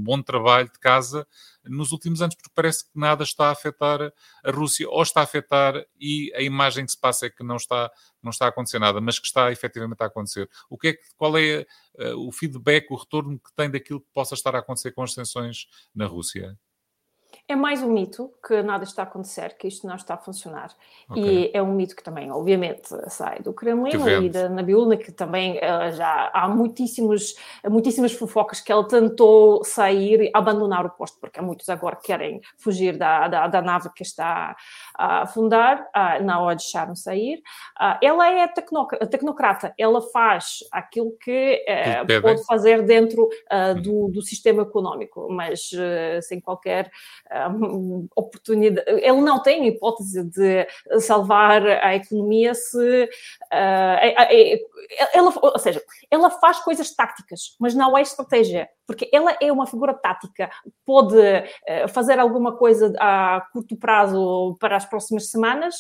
bom 0.04 0.22
trabalho 0.22 0.70
de 0.72 0.80
casa 0.80 1.28
nos 1.64 1.92
últimos 1.92 2.22
anos, 2.22 2.36
porque 2.36 2.52
parece 2.54 2.86
que 2.86 2.92
nada 2.96 3.24
está 3.24 3.50
a 3.50 3.52
afetar 3.52 4.12
a 4.44 4.52
Rússia, 4.52 4.90
ou 4.90 5.02
está 5.02 5.22
a 5.22 5.24
afetar 5.24 5.86
e 6.00 6.32
a 6.36 6.42
imagem 6.42 6.86
que 6.86 6.92
se 6.92 7.00
passa 7.00 7.28
é 7.28 7.30
que 7.30 7.44
não 7.44 7.56
está, 7.56 7.92
não 8.22 8.32
está 8.32 8.46
a 8.46 8.50
acontecer 8.50 8.80
nada, 8.80 9.00
mas 9.00 9.20
que 9.20 9.28
está 9.28 9.52
efetivamente 9.52 10.02
a 10.02 10.08
acontecer. 10.08 10.50
O 10.70 10.78
que 10.78 10.90
é, 10.90 10.98
qual 11.16 11.38
é 11.38 11.66
uh, 12.00 12.28
o 12.28 12.32
feedback, 12.32 12.88
o 12.90 12.96
retorno 12.96 13.40
que 13.40 13.54
tem 13.56 13.70
daquilo 13.70 14.02
que 14.02 14.10
possa 14.14 14.34
estar 14.34 14.56
a 14.56 14.60
acontecer 14.60 14.92
com 14.92 15.04
as 15.04 15.14
sanções 15.14 15.68
na 15.94 16.08
Rússia? 16.08 16.58
É 17.52 17.56
mais 17.56 17.84
um 17.84 17.92
mito 17.92 18.32
que 18.46 18.62
nada 18.62 18.84
está 18.84 19.04
a 19.04 19.06
acontecer, 19.06 19.58
que 19.58 19.68
isto 19.68 19.86
não 19.86 19.96
está 19.96 20.14
a 20.14 20.18
funcionar. 20.18 20.72
Okay. 21.10 21.24
E 21.24 21.52
é 21.54 21.62
um 21.62 21.74
mito 21.74 21.96
que 21.96 22.04
também, 22.04 22.32
obviamente, 22.32 22.90
sai 23.10 23.40
do 23.40 23.54
Kremlin 23.54 23.92
e 24.26 24.30
da 24.30 24.50
Nabiulna, 24.50 24.98
que 24.98 25.12
também 25.12 25.58
uh, 25.58 25.92
já 25.94 26.32
há 26.34 26.48
muitíssimos, 26.48 27.36
muitíssimas 27.68 28.14
fofocas 28.14 28.62
que 28.62 28.72
ela 28.72 28.88
tentou 28.88 29.64
sair 29.64 30.22
e 30.22 30.32
abandonar 30.34 30.86
o 30.86 30.90
posto, 30.90 31.20
porque 31.20 31.40
há 31.40 31.44
muitos 31.44 31.68
agora 31.70 31.96
que 31.96 32.08
querem 32.08 32.42
fugir 32.58 32.98
da, 32.98 33.28
da, 33.28 33.48
da 33.48 33.62
nave 33.62 33.90
que 33.94 34.04
está 34.04 34.56
a 34.98 35.24
afundar, 35.24 35.82
uh, 35.96 36.24
não 36.24 36.48
a 36.48 36.54
deixaram 36.54 36.96
sair. 36.96 37.42
Uh, 37.80 37.98
ela 38.02 38.32
é 38.32 38.48
tecnocrata, 38.48 39.74
ela 39.78 40.02
faz 40.02 40.60
aquilo 40.72 41.12
que 41.20 41.64
uh, 41.68 42.22
pode 42.22 42.46
fazer 42.46 42.84
dentro 42.84 43.28
uh, 43.52 43.80
do, 43.82 44.10
do, 44.10 44.22
sistema 44.22 44.62
económico, 44.62 45.28
mas 45.30 45.72
sem 46.22 46.40
qualquer 46.40 46.92
oportunidade. 48.16 48.90
Ele 48.90 49.22
não 49.22 49.42
tem 49.42 49.68
hipótese 49.68 50.24
de 50.24 50.68
salvar 51.00 51.66
a 51.66 51.96
economia 51.96 52.54
se. 52.54 53.04
Uh, 53.54 55.08
ela, 55.14 55.34
ou 55.42 55.60
seja, 55.60 55.82
ela 56.10 56.30
faz 56.30 56.60
coisas 56.60 56.94
táticas, 56.94 57.56
mas 57.60 57.74
não 57.74 57.98
é 57.98 58.02
estratégia, 58.02 58.70
porque 58.86 59.10
ela 59.14 59.36
é 59.42 59.52
uma 59.52 59.68
figura 59.68 59.94
tática, 59.94 60.50
pode 60.86 61.18
uh, 61.18 61.88
fazer 61.90 62.20
alguma 62.20 62.56
coisa 62.58 62.94
a 63.00 63.42
curto 63.54 63.78
prazo 63.78 64.58
para 64.60 64.78
as 64.78 64.86
próximas 64.86 65.30
semanas. 65.30 65.76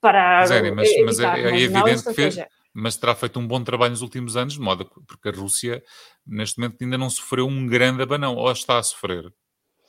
Para 0.00 0.44
Zé, 0.44 0.70
mas, 0.70 0.88
mas 1.04 1.18
é, 1.18 1.40
é, 1.40 1.60
evidente 1.60 2.04
que 2.04 2.12
fez, 2.12 2.36
mas 2.74 2.96
terá 2.96 3.14
feito 3.14 3.38
um 3.38 3.46
bom 3.46 3.62
trabalho 3.62 3.92
nos 3.92 4.02
últimos 4.02 4.36
anos, 4.36 4.54
de 4.54 4.60
modo 4.60 4.84
porque 5.06 5.28
a 5.28 5.32
Rússia, 5.32 5.82
neste 6.26 6.58
momento, 6.58 6.82
ainda 6.82 6.98
não 6.98 7.08
sofreu 7.08 7.46
um 7.46 7.66
grande 7.66 8.02
abanão, 8.02 8.34
ou 8.34 8.50
está 8.50 8.78
a 8.78 8.82
sofrer? 8.82 9.32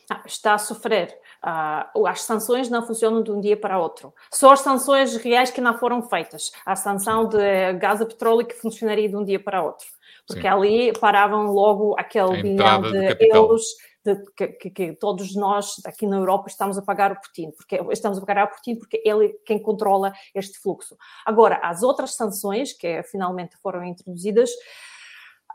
Ah, 0.10 0.22
está 0.26 0.54
a 0.54 0.58
sofrer. 0.58 1.18
Uh, 1.44 2.06
as 2.08 2.22
sanções 2.22 2.70
não 2.70 2.86
funcionam 2.86 3.24
de 3.24 3.32
um 3.32 3.40
dia 3.40 3.58
para 3.58 3.80
outro. 3.80 4.14
Só 4.32 4.52
as 4.52 4.60
sanções 4.60 5.16
reais 5.18 5.50
que 5.50 5.62
não 5.62 5.78
foram 5.78 6.02
feitas. 6.02 6.52
A 6.66 6.76
sanção 6.76 7.28
de 7.28 7.74
gás 7.74 8.02
e 8.02 8.06
petróleo 8.06 8.46
que 8.46 8.56
funcionaria 8.56 9.10
de 9.10 9.16
um 9.16 9.24
dia 9.24 9.40
para 9.40 9.64
outro. 9.64 9.88
Porque 10.28 10.42
Sim. 10.42 10.48
ali 10.48 10.94
paravam 11.00 11.52
logo 11.52 11.96
aquele 11.98 12.42
bilhão 12.42 12.82
de, 12.82 13.16
de 13.16 13.28
euros 13.36 13.64
de, 14.06 14.16
que, 14.38 14.48
que, 14.48 14.70
que, 14.70 14.94
todos 14.94 15.36
nós 15.36 15.82
aqui 15.84 16.06
na 16.06 16.18
Europa 16.18 16.48
estamos 16.48 16.78
a 16.78 16.82
pagar 16.82 17.12
o 17.12 17.20
Putin, 17.20 17.50
porque 17.52 17.80
estamos 17.92 18.20
a 18.20 18.26
pagar 18.26 18.46
o 18.46 18.56
Putin 18.56 18.76
porque 18.76 19.02
ele 19.04 19.26
é 19.26 19.34
quem 19.44 19.60
controla 19.60 20.14
este 20.34 20.60
fluxo. 20.60 20.96
Agora, 21.26 21.60
as 21.64 21.82
outras 21.82 22.14
sanções 22.14 22.72
que 22.72 23.02
finalmente 23.04 23.58
foram 23.58 23.84
introduzidas, 23.84 24.52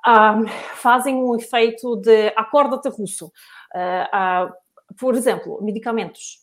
uh, 0.06 0.46
fazem 0.76 1.14
um 1.14 1.36
efeito 1.36 1.96
de 1.96 2.28
acorda-te 2.36 2.88
russo. 2.88 3.32
Uh, 3.74 4.52
por 4.98 5.14
exemplo, 5.14 5.62
medicamentos. 5.62 6.38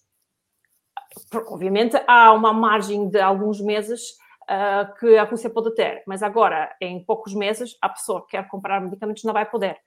Obviamente 1.48 2.00
há 2.08 2.32
uma 2.34 2.54
margem 2.54 3.10
de 3.10 3.20
alguns 3.20 3.60
meses 3.60 4.12
uh, 4.44 4.94
que 5.00 5.18
a 5.18 5.24
Rússia 5.24 5.50
pode 5.50 5.74
ter, 5.76 6.04
mas 6.06 6.22
agora, 6.24 6.74
em 6.80 7.04
poucos 7.04 7.34
meses, 7.34 7.76
a 7.82 7.90
pessoa 7.90 8.22
que 8.22 8.32
quer 8.32 8.48
comprar 8.48 8.80
medicamentos 8.80 9.24
não 9.24 9.34
vai 9.34 9.46
poder. 9.50 9.78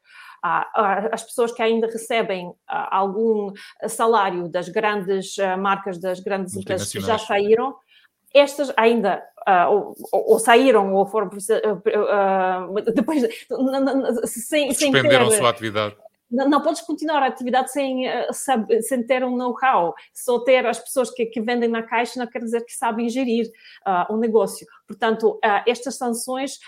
Uh, 0.45 1.09
as 1.13 1.23
pessoas 1.23 1.53
que 1.53 1.63
ainda 1.63 1.87
recebem 1.87 2.49
uh, 2.49 2.55
algum 2.69 3.53
salário 3.89 4.49
das 4.49 4.69
grandes 4.69 5.37
marcas, 5.59 5.99
das 5.99 6.21
grandes 6.21 6.57
empresas 6.57 6.91
que 6.91 7.01
já 7.01 7.19
saíram, 7.19 7.77
estas 8.35 8.73
ainda 8.77 9.23
uh, 9.49 9.71
ou, 9.73 9.95
ou, 10.13 10.39
saíram 10.39 10.95
ou 10.95 11.07
foram 11.07 11.29
uh, 11.29 12.93
depois 12.95 13.23
sem, 14.25 14.73
sem 14.73 14.93
ter, 14.93 15.31
sua 15.33 15.51
atividade 15.51 15.97
não, 16.31 16.49
não 16.49 16.61
podes 16.61 16.81
continuar 16.83 17.23
a 17.23 17.27
atividade 17.27 17.73
sem, 17.73 18.07
eh, 18.07 18.29
sem 18.83 19.03
ter 19.05 19.25
um 19.25 19.37
know-how. 19.37 19.95
Só 20.15 20.39
ter 20.41 20.65
as 20.65 20.79
pessoas 20.79 21.11
que, 21.11 21.27
que, 21.27 21.41
vendem 21.41 21.69
na 21.69 21.83
caixa 21.83 22.19
não 22.19 22.27
quer 22.27 22.41
dizer 22.41 22.65
que 22.65 22.73
sabem 22.73 23.09
gerir 23.09 23.47
uh, 23.87 24.13
o 24.13 24.17
negócio. 24.17 24.67
Portanto, 24.87 25.41
uh, 25.45 25.63
estas 25.67 25.97
sanções 25.97 26.59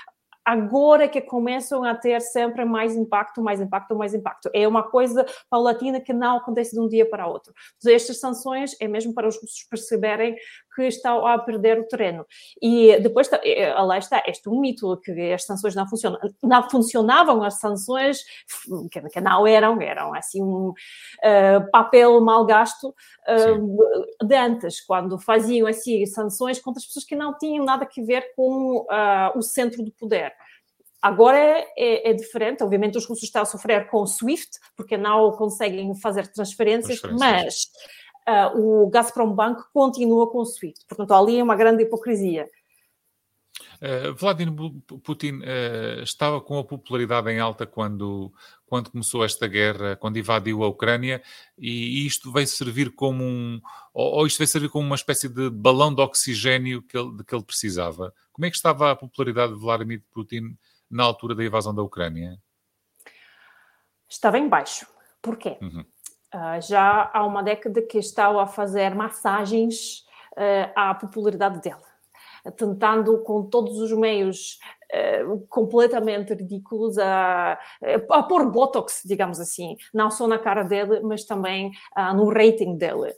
agora 0.44 1.08
que 1.08 1.20
começam 1.20 1.84
a 1.84 1.94
ter 1.94 2.20
sempre 2.20 2.64
mais 2.64 2.96
impacto, 2.96 3.42
mais 3.42 3.60
impacto, 3.60 3.94
mais 3.94 4.14
impacto. 4.14 4.50
É 4.52 4.66
uma 4.66 4.82
coisa 4.82 5.24
paulatina 5.48 6.00
que 6.00 6.12
não 6.12 6.38
acontece 6.38 6.72
de 6.72 6.80
um 6.80 6.88
dia 6.88 7.08
para 7.08 7.26
outro. 7.26 7.52
Estas 7.86 8.18
sanções 8.18 8.76
é 8.80 8.88
mesmo 8.88 9.14
para 9.14 9.28
os 9.28 9.36
russos 9.36 9.64
perceberem 9.70 10.36
que 10.74 10.82
estão 10.82 11.26
a 11.26 11.38
perder 11.38 11.78
o 11.78 11.86
terreno. 11.86 12.26
E 12.60 12.98
depois, 13.00 13.28
eh, 13.44 13.72
lá 13.74 13.98
está, 13.98 14.22
este 14.26 14.48
é 14.48 14.50
um 14.50 14.60
mito, 14.60 14.96
que 14.98 15.32
as 15.32 15.44
sanções 15.44 15.74
não 15.74 15.86
funcionam. 15.88 16.18
Não 16.42 16.70
funcionavam 16.70 17.42
as 17.42 17.54
sanções, 17.60 18.22
que 18.90 19.20
não 19.20 19.46
eram, 19.46 19.80
eram 19.80 20.14
assim 20.14 20.42
um 20.42 20.70
uh, 20.70 21.70
papel 21.70 22.20
mal 22.20 22.44
gasto 22.44 22.88
uh, 22.88 24.26
de 24.26 24.34
antes, 24.34 24.80
quando 24.80 25.18
faziam 25.18 25.66
assim 25.66 26.04
sanções 26.06 26.58
contra 26.58 26.80
as 26.80 26.86
pessoas 26.86 27.04
que 27.04 27.16
não 27.16 27.36
tinham 27.36 27.64
nada 27.64 27.84
a 27.84 28.02
ver 28.04 28.32
com 28.34 28.78
uh, 28.78 29.36
o 29.36 29.42
centro 29.42 29.82
do 29.82 29.92
poder. 29.92 30.32
Agora 31.02 31.36
é, 31.36 31.66
é, 31.76 32.10
é, 32.10 32.12
diferente, 32.12 32.62
obviamente 32.62 32.96
os 32.96 33.04
russos 33.04 33.24
estão 33.24 33.42
a 33.42 33.44
sofrer 33.44 33.90
com 33.90 34.02
o 34.02 34.06
SWIFT, 34.06 34.56
porque 34.76 34.96
não 34.96 35.32
conseguem 35.32 35.92
fazer 35.96 36.28
transferências, 36.28 37.00
transferências. 37.00 37.42
mas 37.44 38.01
uh, 38.28 38.84
o 38.84 38.90
Gazprom 38.90 39.32
Bank 39.32 39.62
continua 39.72 40.30
com 40.30 40.38
o 40.38 40.46
SWIFT. 40.46 40.84
Portanto, 40.86 41.12
ali 41.12 41.38
é 41.38 41.42
uma 41.42 41.56
grande 41.56 41.82
hipocrisia. 41.82 42.48
Uh, 43.80 44.14
Vladimir 44.14 44.54
Putin 45.02 45.40
uh, 45.40 46.02
estava 46.02 46.40
com 46.40 46.58
a 46.58 46.64
popularidade 46.64 47.30
em 47.30 47.40
alta 47.40 47.66
quando, 47.66 48.32
quando 48.64 48.90
começou 48.90 49.24
esta 49.24 49.48
guerra, 49.48 49.96
quando 49.96 50.18
invadiu 50.18 50.62
a 50.62 50.68
Ucrânia, 50.68 51.22
e, 51.58 52.06
isto 52.06 52.30
veio 52.30 52.46
servir 52.46 52.92
como 52.94 53.24
um. 53.24 53.60
Ou, 53.92 54.18
ou, 54.18 54.26
isto 54.26 54.38
veio 54.38 54.48
servir 54.48 54.68
como 54.68 54.86
uma 54.86 54.94
espécie 54.94 55.28
de 55.28 55.50
balão 55.50 55.92
de 55.92 56.00
oxigênio 56.00 56.80
que 56.82 56.96
ele, 56.96 57.16
de 57.16 57.24
que 57.24 57.34
ele 57.34 57.44
precisava. 57.44 58.14
Como 58.32 58.46
é 58.46 58.50
que 58.50 58.56
estava 58.56 58.92
a 58.92 58.96
popularidade 58.96 59.52
de 59.52 59.58
Vladimir 59.58 60.02
Putin 60.12 60.56
na 60.88 61.02
altura 61.02 61.34
da 61.34 61.44
invasão 61.44 61.74
da 61.74 61.82
Ucrânia? 61.82 62.38
Estava 64.08 64.38
em 64.38 64.48
baixo. 64.48 64.86
Porquê? 65.20 65.56
Uhum. 65.60 65.84
Uh, 66.34 66.60
já 66.62 67.10
há 67.12 67.26
uma 67.26 67.42
década 67.42 67.82
que 67.82 67.98
estava 67.98 68.42
a 68.42 68.46
fazer 68.46 68.94
massagens 68.94 70.06
uh, 70.32 70.72
à 70.74 70.94
popularidade 70.94 71.60
dela, 71.60 71.82
tentando 72.56 73.22
com 73.22 73.44
todos 73.44 73.78
os 73.78 73.92
meios 73.92 74.58
uh, 75.26 75.46
completamente 75.48 76.32
ridículos 76.32 76.96
a, 76.98 77.58
a 78.10 78.22
pôr 78.22 78.50
botox, 78.50 79.02
digamos 79.04 79.38
assim, 79.40 79.76
não 79.92 80.10
só 80.10 80.26
na 80.26 80.38
cara 80.38 80.62
dele, 80.62 81.00
mas 81.00 81.24
também 81.24 81.70
no 82.14 82.32
rating 82.32 82.78
dele. 82.78 83.14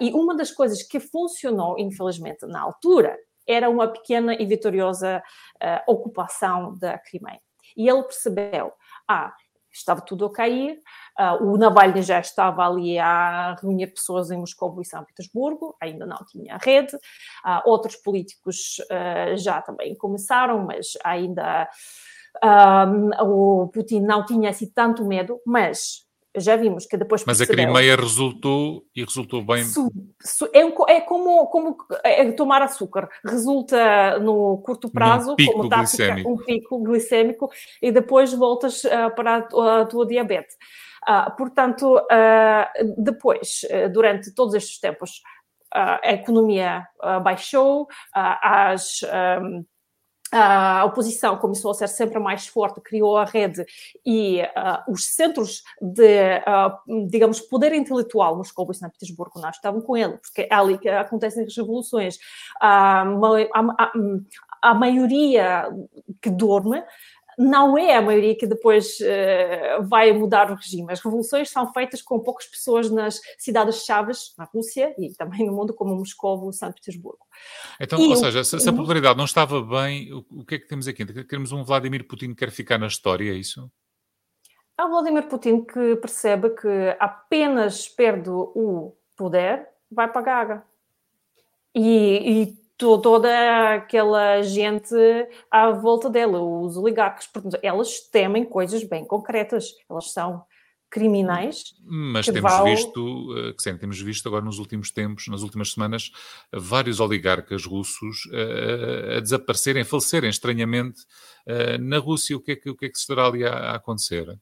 e 0.00 0.10
uma 0.12 0.34
das 0.34 0.50
coisas 0.50 0.82
que 0.82 0.98
funcionou, 0.98 1.78
infelizmente, 1.78 2.46
na 2.46 2.62
altura, 2.62 3.18
era 3.46 3.68
uma 3.68 3.88
pequena 3.88 4.34
e 4.34 4.46
vitoriosa 4.46 5.22
ocupação 5.86 6.74
da 6.78 6.98
Crimeia. 6.98 7.40
E 7.76 7.88
ele 7.88 8.02
percebeu, 8.02 8.72
ah, 9.06 9.34
estava 9.78 10.00
tudo 10.00 10.26
a 10.26 10.32
cair. 10.32 10.80
Uh, 11.18 11.52
o 11.52 11.56
Navalny 11.56 12.02
já 12.02 12.20
estava 12.20 12.66
ali 12.66 12.98
a 12.98 13.56
reunir 13.60 13.88
pessoas 13.88 14.30
em 14.30 14.38
Moscou 14.38 14.80
e 14.80 14.84
São 14.84 15.04
Petersburgo, 15.04 15.76
ainda 15.80 16.06
não 16.06 16.18
tinha 16.30 16.58
rede. 16.60 16.94
Uh, 16.96 17.62
outros 17.64 17.96
políticos 17.96 18.78
uh, 18.90 19.36
já 19.36 19.60
também 19.62 19.94
começaram, 19.96 20.64
mas 20.64 20.92
ainda 21.04 21.68
o 23.20 23.68
Putin 23.72 24.00
não 24.00 24.24
tinha 24.24 24.50
assim 24.50 24.70
tanto 24.70 25.04
medo. 25.04 25.40
Mas 25.44 26.07
já 26.40 26.56
vimos 26.56 26.86
que 26.86 26.96
depois 26.96 27.24
Mas 27.26 27.40
a 27.40 27.46
Crimeia 27.46 27.96
resultou 27.96 28.84
e 28.94 29.04
resultou 29.04 29.42
bem. 29.44 29.64
É, 30.52 30.64
um, 30.64 30.72
é, 30.88 31.00
como, 31.00 31.46
como 31.46 31.76
é 32.04 32.30
tomar 32.32 32.62
açúcar. 32.62 33.08
Resulta 33.24 34.18
no 34.18 34.58
curto 34.58 34.90
prazo, 34.90 35.36
pico 35.36 35.52
como 35.52 35.68
glicémico. 35.68 36.30
um 36.30 36.36
pico 36.36 36.82
glicémico, 36.82 37.50
e 37.82 37.90
depois 37.90 38.32
voltas 38.32 38.84
uh, 38.84 39.14
para 39.14 39.36
a, 39.36 39.80
a, 39.80 39.86
tua 39.86 40.06
diabetes. 40.06 40.56
Uh, 41.08 41.36
portanto, 41.36 41.96
uh, 41.96 42.94
depois, 42.96 43.62
durante 43.92 44.34
todos 44.34 44.54
estes 44.54 44.78
tempos, 44.78 45.22
a 45.72 46.12
economia 46.12 46.86
baixou, 47.22 47.86
as. 48.14 49.00
Um, 49.42 49.64
a 50.30 50.84
oposição 50.84 51.36
começou 51.36 51.70
a 51.70 51.74
ser 51.74 51.88
sempre 51.88 52.18
mais 52.18 52.46
forte, 52.46 52.80
criou 52.80 53.16
a 53.16 53.24
rede 53.24 53.64
e 54.04 54.42
uh, 54.42 54.92
os 54.92 55.06
centros 55.06 55.62
de, 55.80 56.38
uh, 56.38 57.06
digamos, 57.08 57.40
poder 57.40 57.72
intelectual, 57.72 58.36
Moscou 58.36 58.66
e 58.70 58.74
São 58.74 58.90
Petersburgo, 58.90 59.40
nós 59.40 59.56
estavam 59.56 59.80
com 59.80 59.96
ele, 59.96 60.18
porque 60.18 60.42
é 60.42 60.54
ali 60.54 60.78
que 60.78 60.88
acontecem 60.88 61.44
as 61.44 61.56
revoluções. 61.56 62.16
Uh, 62.62 63.48
a, 63.54 63.60
a, 63.78 63.92
a, 64.62 64.74
maioria 64.74 65.68
que 66.20 66.30
dorme 66.30 66.82
não 67.38 67.78
é 67.78 67.94
a 67.94 68.02
maioria 68.02 68.36
que 68.36 68.48
depois 68.48 68.98
uh, 68.98 69.84
vai 69.84 70.12
mudar 70.12 70.50
o 70.50 70.56
regime. 70.56 70.92
As 70.92 71.00
revoluções 71.00 71.48
são 71.48 71.72
feitas 71.72 72.02
com 72.02 72.18
poucas 72.18 72.46
pessoas 72.46 72.90
nas 72.90 73.20
cidades-chaves, 73.38 74.34
na 74.36 74.44
Rússia 74.44 74.92
e 74.98 75.14
também 75.14 75.46
no 75.46 75.52
mundo, 75.52 75.72
como 75.72 75.94
Moscou 75.94 76.50
e 76.50 76.52
São 76.52 76.72
Petersburgo. 76.72 77.24
Então, 77.80 78.00
e 78.00 78.08
ou 78.08 78.16
seja, 78.16 78.42
se, 78.42 78.58
se, 78.58 78.68
a 78.68 78.72
popularidade 78.72 79.16
não 79.16 79.24
estava 79.24 79.62
bem, 79.62 80.12
o, 80.12 80.26
o, 80.32 80.44
que 80.44 80.56
é 80.56 80.58
que 80.58 80.66
temos 80.66 80.88
aqui? 80.88 81.06
Queremos 81.24 81.52
um 81.52 81.62
Vladimir 81.62 82.08
Putin 82.08 82.30
que 82.30 82.44
quer 82.44 82.50
ficar 82.50 82.76
na 82.76 82.88
história, 82.88 83.30
é 83.30 83.36
isso? 83.36 83.70
Há 84.76 84.88
Vladimir 84.88 85.28
Putin 85.28 85.64
que 85.64 85.94
percebe 85.96 86.50
que 86.50 86.96
apenas 86.98 87.88
perde 87.88 88.30
o 88.30 88.96
poder, 89.16 89.68
vai 89.88 90.08
para 90.10 90.20
a 90.20 90.24
gaga. 90.24 90.64
E, 91.72 92.42
e 92.42 92.67
toda 92.78 93.74
aquela 93.74 94.40
gente 94.42 94.94
à 95.50 95.70
volta 95.70 96.08
dela, 96.08 96.40
os 96.40 96.76
oligarcas, 96.76 97.26
portanto, 97.26 97.58
elas 97.62 98.00
temem 98.00 98.44
coisas 98.44 98.84
bem 98.84 99.04
concretas, 99.04 99.74
elas 99.90 100.12
são 100.12 100.44
criminais. 100.88 101.74
Mas 101.84 102.26
temos 102.26 102.64
visto, 102.64 103.36
eh, 103.36 103.52
que 103.52 103.62
sim, 103.62 103.76
temos 103.76 104.00
visto 104.00 104.26
agora 104.26 104.44
nos 104.44 104.58
últimos 104.58 104.90
tempos, 104.90 105.26
nas 105.28 105.42
últimas 105.42 105.72
semanas, 105.72 106.10
vários 106.52 106.98
oligarcas 106.98 107.66
russos 107.66 108.24
uh, 108.26 109.16
a 109.18 109.20
desaparecerem, 109.20 109.82
a 109.82 109.84
falecerem 109.84 110.30
estranhamente 110.30 111.00
na 111.80 111.98
Rússia. 111.98 112.36
O 112.36 112.40
que, 112.40 112.52
é 112.52 112.56
que, 112.56 112.70
o 112.70 112.76
que 112.76 112.86
é 112.86 112.88
que 112.88 112.98
estará 112.98 113.26
ali 113.26 113.44
a, 113.44 113.52
a 113.52 113.74
acontecer? 113.76 114.38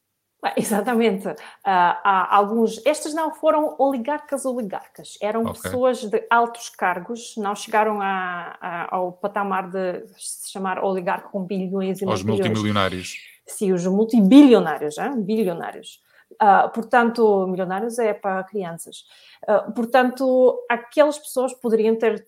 Exatamente. 0.56 1.28
Uh, 1.28 1.34
há 1.64 2.36
alguns. 2.36 2.84
Estas 2.84 3.14
não 3.14 3.34
foram 3.34 3.74
oligarcas 3.78 4.44
oligarcas, 4.44 5.18
eram 5.20 5.42
okay. 5.42 5.62
pessoas 5.62 6.04
de 6.04 6.26
altos 6.30 6.68
cargos, 6.68 7.34
não 7.36 7.54
chegaram 7.54 8.00
a, 8.00 8.56
a, 8.60 8.94
ao 8.94 9.12
patamar 9.12 9.70
de 9.70 10.04
se 10.16 10.50
chamar 10.50 10.82
oligarca 10.82 11.28
com 11.28 11.44
bilhões 11.44 12.00
e 12.00 12.06
Os 12.06 12.22
multimilionários. 12.22 13.16
Sim, 13.46 13.72
os 13.72 13.86
multibilionários, 13.86 14.98
hein? 14.98 15.22
bilionários. 15.22 16.00
Uh, 16.32 16.68
portanto, 16.74 17.46
milionários 17.46 17.98
é 17.98 18.12
para 18.12 18.42
crianças. 18.44 19.04
Uh, 19.48 19.72
portanto, 19.72 20.58
aquelas 20.68 21.18
pessoas 21.18 21.54
poderiam 21.54 21.96
ter 21.96 22.26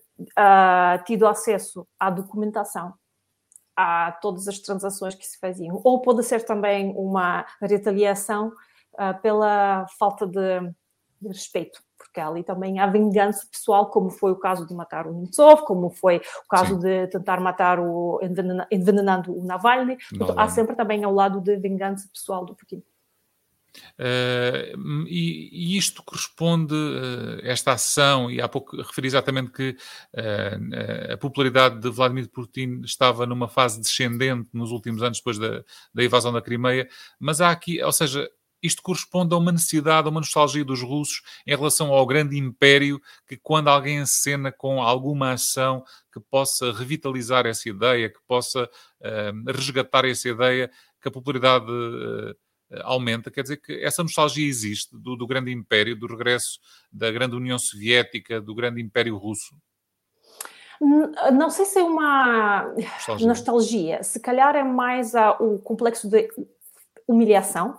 tido 1.05 1.25
acesso 1.25 1.87
à 1.97 2.09
documentação 2.09 2.93
a 3.81 4.11
todas 4.11 4.45
as 4.45 4.59
transações 4.59 5.15
que 5.15 5.25
se 5.25 5.39
faziam. 5.39 5.79
Ou 5.85 6.01
pode 6.01 6.21
ser 6.23 6.43
também 6.43 6.93
uma 6.97 7.45
retaliação 7.61 8.49
uh, 8.95 9.17
pela 9.21 9.87
falta 9.97 10.27
de, 10.27 10.59
de, 11.21 11.27
respeito, 11.29 11.81
porque 11.97 12.19
ali 12.19 12.43
também 12.43 12.77
há 12.77 12.87
vingança 12.87 13.47
pessoal, 13.49 13.89
como 13.89 14.09
foi 14.09 14.33
o 14.33 14.35
caso 14.35 14.67
de 14.67 14.73
matar 14.73 15.07
o 15.07 15.13
Nemtsov, 15.13 15.61
como 15.61 15.89
foi 15.89 16.17
o 16.17 16.47
caso 16.49 16.75
Sim. 16.75 16.79
de 16.79 17.07
tentar 17.07 17.39
matar 17.39 17.79
o 17.79 18.19
envenenando 18.69 19.33
o 19.33 19.45
Navalny. 19.45 19.97
Então, 20.13 20.37
há 20.37 20.49
sempre 20.49 20.75
também 20.75 21.05
ao 21.05 21.13
lado 21.13 21.39
de 21.39 21.55
vingança 21.55 22.09
pessoal 22.11 22.43
do 22.43 22.53
Putin. 22.53 22.83
Uh, 23.99 25.05
e, 25.07 25.49
e, 25.51 25.77
isto 25.77 26.03
corresponde, 26.03 26.73
uh, 26.73 27.39
esta 27.43 27.73
ação, 27.73 28.29
e 28.29 28.41
há 28.41 28.47
pouco 28.47 28.77
referi 28.77 29.07
exatamente 29.07 29.51
que 29.51 29.75
uh, 30.15 31.13
a 31.13 31.17
popularidade 31.17 31.79
de 31.79 31.89
Vladimir 31.89 32.29
Putin 32.29 32.81
estava 32.83 33.25
numa 33.25 33.47
fase 33.47 33.79
descendente 33.79 34.49
nos 34.53 34.71
últimos 34.71 35.03
anos, 35.03 35.19
depois 35.19 35.37
da, 35.37 35.63
da 35.93 36.03
invasão 36.03 36.31
da 36.31 36.41
Crimeia, 36.41 36.87
mas 37.19 37.41
há 37.41 37.51
aqui, 37.51 37.81
ou 37.81 37.91
seja, 37.91 38.29
isto 38.61 38.81
corresponde 38.81 39.33
a 39.33 39.37
uma 39.37 39.53
necessidade, 39.53 40.07
a 40.07 40.11
uma 40.11 40.19
nostalgia 40.19 40.65
dos 40.65 40.81
russos 40.81 41.21
em 41.47 41.55
relação 41.55 41.93
ao 41.93 42.05
grande 42.05 42.37
império 42.37 43.01
que, 43.25 43.37
quando 43.37 43.69
alguém 43.69 43.99
encena 43.99 44.51
com 44.51 44.81
alguma 44.81 45.31
ação 45.31 45.83
que 46.11 46.19
possa 46.19 46.73
revitalizar 46.73 47.45
essa 47.45 47.69
ideia, 47.69 48.09
que 48.09 48.19
possa 48.27 48.69
resgatar 49.47 50.03
essa 50.03 50.27
ideia, 50.27 50.69
que 51.01 51.07
a 51.07 51.11
popularidade 51.11 51.71
aumenta. 52.81 53.31
Quer 53.31 53.43
dizer 53.43 53.57
que 53.57 53.73
essa 53.83 54.03
nostalgia 54.03 54.47
existe 54.47 54.97
do, 54.97 55.15
do, 55.15 55.27
grande 55.27 55.51
império, 55.51 55.95
do 55.95 56.07
regresso 56.07 56.59
da 56.91 57.11
grande 57.11 57.35
União 57.35 57.57
Soviética, 57.57 58.41
do 58.41 58.53
grande 58.55 58.81
império 58.81 59.17
russo. 59.17 59.55
Não 60.79 61.49
sei 61.49 61.65
se 61.65 61.79
é 61.79 61.83
uma 61.83 62.63
nostalgia, 62.77 63.27
nostalgia. 63.27 64.03
se 64.03 64.19
calhar 64.19 64.55
é 64.55 64.63
mais 64.63 65.13
o 65.39 65.59
complexo 65.59 66.09
de 66.09 66.29
humilhação 67.05 67.77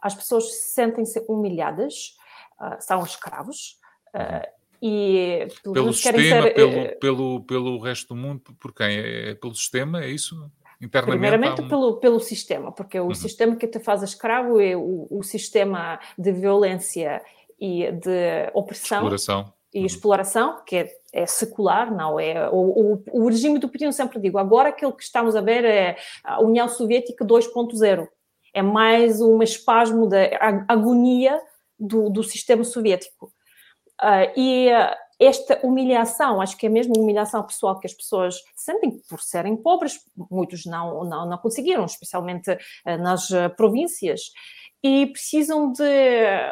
as 0.00 0.14
pessoas 0.14 0.52
sentem-se 0.72 1.24
humilhadas, 1.28 2.16
uh, 2.60 2.76
são 2.80 3.02
escravos. 3.04 3.78
Uh, 4.14 4.58
e 4.80 5.48
pelo 5.62 5.92
sistema, 5.92 6.42
ser, 6.42 6.54
pelo, 6.54 6.98
pelo, 7.00 7.42
pelo 7.44 7.78
resto 7.80 8.14
do 8.14 8.16
mundo, 8.16 8.40
por 8.60 8.72
quem? 8.72 8.96
É, 8.96 9.30
é 9.30 9.34
pelo 9.34 9.54
sistema, 9.54 10.04
é 10.04 10.08
isso? 10.08 10.50
Internamente, 10.80 11.18
Primeiramente 11.18 11.62
um... 11.62 11.68
pelo, 11.68 11.96
pelo 11.96 12.20
sistema, 12.20 12.70
porque 12.70 12.98
é 12.98 13.02
o 13.02 13.06
uhum. 13.06 13.14
sistema 13.14 13.56
que 13.56 13.66
te 13.66 13.80
faz 13.80 14.02
escravo 14.02 14.60
é 14.60 14.76
o, 14.76 15.08
o 15.10 15.22
sistema 15.22 15.98
de 16.16 16.30
violência 16.32 17.20
e 17.60 17.90
de 17.90 18.50
opressão 18.54 18.98
exploração. 18.98 19.52
e 19.74 19.80
uhum. 19.80 19.86
exploração, 19.86 20.64
que 20.64 20.76
é, 20.76 20.92
é, 21.12 21.26
secular, 21.26 21.92
não 21.92 22.20
é? 22.20 22.48
O, 22.50 22.94
o, 22.94 23.04
o 23.24 23.28
regime 23.28 23.58
do 23.58 23.68
Putin, 23.68 23.90
sempre 23.90 24.20
digo, 24.20 24.38
agora 24.38 24.68
aquilo 24.68 24.92
que 24.92 25.02
estamos 25.02 25.34
a 25.34 25.40
ver 25.40 25.64
é 25.64 25.96
a 26.22 26.40
União 26.40 26.68
Soviética 26.68 27.24
2.0 27.24 28.06
é 28.54 28.62
mais 28.62 29.20
um 29.20 29.42
espasmo 29.42 30.08
da 30.08 30.28
agonia 30.68 31.40
do, 31.78 32.08
do 32.08 32.22
sistema 32.22 32.64
soviético. 32.64 33.32
Uh, 34.00 34.30
e 34.36 34.70
esta 35.18 35.58
humilhação, 35.64 36.40
acho 36.40 36.56
que 36.56 36.66
é 36.66 36.68
mesmo 36.68 36.94
humilhação 36.98 37.42
pessoal 37.42 37.78
que 37.78 37.86
as 37.86 37.94
pessoas 37.94 38.36
sentem 38.54 39.00
por 39.08 39.20
serem 39.20 39.56
pobres, 39.56 39.98
muitos 40.30 40.64
não, 40.64 41.04
não, 41.04 41.28
não 41.28 41.38
conseguiram, 41.38 41.84
especialmente 41.84 42.50
uh, 42.52 42.98
nas 42.98 43.28
províncias, 43.56 44.20
e 44.82 45.06
precisam 45.06 45.72
de 45.72 45.82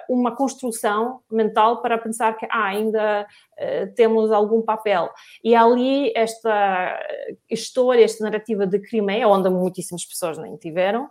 uma 0.09 0.35
construção 0.35 1.21
mental 1.31 1.81
para 1.81 1.97
pensar 1.97 2.37
que 2.37 2.47
ah, 2.51 2.67
ainda 2.67 3.25
uh, 3.25 3.95
temos 3.95 4.33
algum 4.33 4.63
papel. 4.63 5.11
E 5.45 5.55
ali 5.55 6.13
esta 6.15 6.99
história, 7.49 8.05
esta 8.05 8.25
narrativa 8.25 8.67
de 8.67 8.81
Crimeia, 8.81 9.29
onde 9.29 9.49
muitíssimas 9.49 10.05
pessoas 10.05 10.39
nem 10.39 10.57
tiveram, 10.57 11.09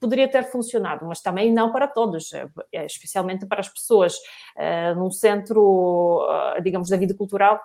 poderia 0.00 0.28
ter 0.28 0.44
funcionado, 0.44 1.06
mas 1.06 1.20
também 1.20 1.52
não 1.52 1.72
para 1.72 1.88
todos, 1.88 2.32
eh, 2.32 2.86
especialmente 2.86 3.46
para 3.46 3.60
as 3.60 3.68
pessoas 3.68 4.14
uh, 4.56 4.98
num 4.98 5.10
centro, 5.10 6.26
uh, 6.26 6.62
digamos, 6.62 6.88
da 6.88 6.96
vida 6.96 7.14
cultural, 7.14 7.60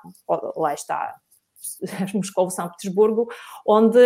lá 0.55 0.73
está 0.73 1.15
Moscou, 2.13 2.49
São 2.49 2.69
Petersburgo, 2.69 3.27
onde 3.67 3.99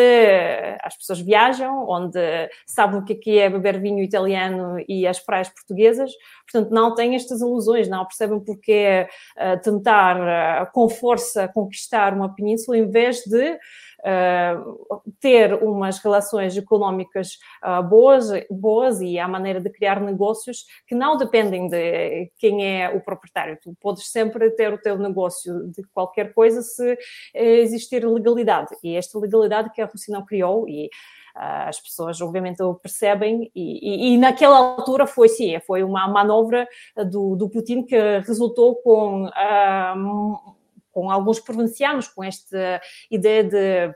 as 0.82 0.98
pessoas 0.98 1.22
viajam, 1.22 1.88
onde 1.88 2.20
sabem 2.66 3.00
o 3.00 3.06
que 3.06 3.40
é, 3.40 3.46
é 3.46 3.50
beber 3.50 3.80
vinho 3.80 4.04
italiano 4.04 4.78
e 4.90 5.08
as 5.08 5.20
praias 5.20 5.50
portuguesas, 5.50 6.12
portanto 6.52 6.72
não 6.72 6.94
têm 6.96 7.16
estas 7.16 7.40
ilusões, 7.40 7.88
não 7.88 8.06
percebem 8.06 8.42
porque 8.42 9.08
tentar 9.64 10.70
com 10.74 10.90
força 10.90 11.48
conquistar 11.48 12.14
uma 12.14 12.36
península 12.36 12.78
em 12.78 12.90
vez 12.90 13.20
de 13.20 13.58
ter 15.20 15.54
umas 15.64 15.98
relações 16.00 16.56
económicas 16.58 17.38
uh, 17.64 17.82
boas, 17.84 18.28
boas 18.50 19.02
e 19.02 19.18
a 19.18 19.28
maneira 19.28 19.60
de 19.60 19.70
criar 19.70 20.00
negócios 20.00 20.66
que 20.88 20.96
não 20.96 21.18
dependem 21.18 21.68
de 21.68 22.32
quem 22.38 22.82
é 22.82 22.90
o 22.90 23.02
proprietário. 23.02 23.58
Tu 23.62 23.76
podes 23.82 24.12
sempre 24.12 24.52
ter 24.52 24.74
o 24.74 24.78
teu 24.78 24.98
negócio 24.98 25.68
de 25.72 25.84
qualquer 25.94 26.34
coisa 26.34 26.62
se 26.62 26.98
existir 27.34 28.06
legalidade. 28.08 28.76
E 28.84 28.96
esta 28.96 29.18
legalidade 29.20 29.72
que 29.72 29.82
a 29.82 29.86
Rússia 29.86 30.14
não 30.14 30.26
criou 30.26 30.68
e 30.68 30.90
Uh, 31.36 31.68
as 31.68 31.82
pessoas 31.82 32.22
obviamente 32.22 32.64
o 32.64 32.76
percebem 32.76 33.52
e, 33.54 34.14
e, 34.14 34.14
e, 34.14 34.18
naquela 34.18 34.58
altura 34.58 35.06
foi 35.06 35.28
sim, 35.28 35.60
foi 35.68 35.84
uma 35.84 36.08
manobra 36.08 36.66
do, 37.12 37.36
do 37.36 37.50
Putin 37.50 37.84
que 37.84 37.98
resultou 38.20 38.76
com 38.78 39.26
uh, 39.26 40.55
com 40.96 41.12
alguns 41.12 41.42
provincianos, 41.42 42.08
com 42.08 42.24
esta 42.24 42.82
ideia 43.12 43.44
de, 43.44 43.94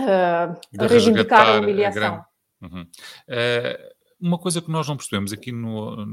uh, 0.00 0.60
de 0.72 0.86
reivindicar 0.86 1.48
a 1.48 1.58
humilhação. 1.58 2.24
Uhum. 2.62 2.82
Uh, 2.82 3.98
uma 4.20 4.38
coisa 4.38 4.62
que 4.62 4.70
nós 4.70 4.86
não 4.86 4.96
percebemos 4.96 5.32
aqui 5.32 5.50
no, 5.50 6.06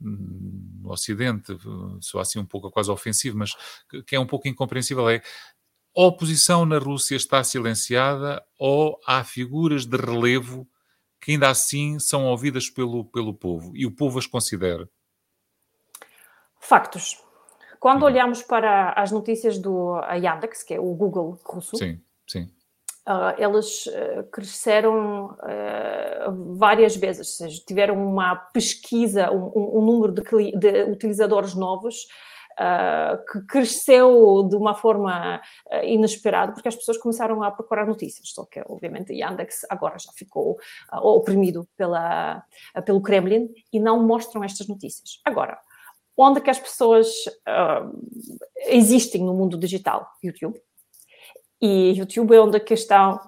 no 0.00 0.90
Ocidente, 0.90 1.56
sou 2.00 2.20
assim 2.20 2.40
um 2.40 2.44
pouco 2.44 2.68
quase 2.68 2.90
ofensivo, 2.90 3.38
mas 3.38 3.54
que, 3.88 4.02
que 4.02 4.16
é 4.16 4.18
um 4.18 4.26
pouco 4.26 4.48
incompreensível, 4.48 5.08
é 5.08 5.22
a 5.96 6.02
oposição 6.02 6.66
na 6.66 6.78
Rússia 6.78 7.14
está 7.14 7.44
silenciada 7.44 8.44
ou 8.58 8.98
há 9.06 9.22
figuras 9.22 9.86
de 9.86 9.96
relevo 9.96 10.68
que 11.20 11.32
ainda 11.32 11.48
assim 11.48 12.00
são 12.00 12.24
ouvidas 12.24 12.68
pelo, 12.68 13.04
pelo 13.04 13.32
povo 13.32 13.72
e 13.76 13.86
o 13.86 13.90
povo 13.92 14.18
as 14.18 14.26
considera? 14.26 14.88
Factos. 16.58 17.22
Quando 17.82 18.02
uhum. 18.02 18.06
olhamos 18.06 18.42
para 18.42 18.92
as 18.92 19.10
notícias 19.10 19.58
do 19.58 20.00
Yandex, 20.12 20.62
que 20.62 20.74
é 20.74 20.78
o 20.78 20.94
Google 20.94 21.36
russo, 21.44 21.76
sim, 21.76 22.00
sim. 22.28 22.48
Uh, 23.04 23.34
eles 23.36 23.86
uh, 23.86 24.22
cresceram 24.30 25.32
uh, 25.32 26.56
várias 26.56 26.94
vezes, 26.94 27.40
ou 27.40 27.48
seja, 27.48 27.60
tiveram 27.66 27.96
uma 27.96 28.36
pesquisa, 28.36 29.32
um, 29.32 29.46
um, 29.46 29.78
um 29.78 29.84
número 29.84 30.12
de, 30.12 30.22
de, 30.56 30.84
utilizadores 30.84 31.56
novos 31.56 32.06
que 33.32 33.40
cresceu 33.46 34.46
de 34.46 34.54
uma 34.54 34.74
forma 34.74 35.40
inesperada, 35.82 36.52
porque 36.52 36.68
as 36.68 36.76
pessoas 36.76 36.98
começaram 36.98 37.42
a 37.42 37.50
procurar 37.50 37.86
notícias, 37.86 38.28
só 38.28 38.44
que 38.44 38.62
obviamente 38.68 39.14
Yandex 39.14 39.64
agora 39.70 39.98
já 39.98 40.12
ficou 40.12 40.58
oprimido 40.92 41.66
pela, 41.78 42.44
pelo 42.84 43.00
Kremlin 43.00 43.48
e 43.72 43.80
não 43.80 44.06
mostram 44.06 44.44
estas 44.44 44.68
notícias. 44.68 45.18
Agora, 45.24 45.58
onde 46.16 46.40
que 46.40 46.50
as 46.50 46.58
pessoas 46.58 47.08
uh, 47.48 47.90
existem 48.66 49.22
no 49.22 49.34
mundo 49.34 49.58
digital? 49.58 50.06
YouTube. 50.22 50.60
E 51.60 51.92
YouTube 51.92 52.34
é 52.34 52.40
onde 52.40 52.60
que 52.60 52.74
estão 52.74 53.20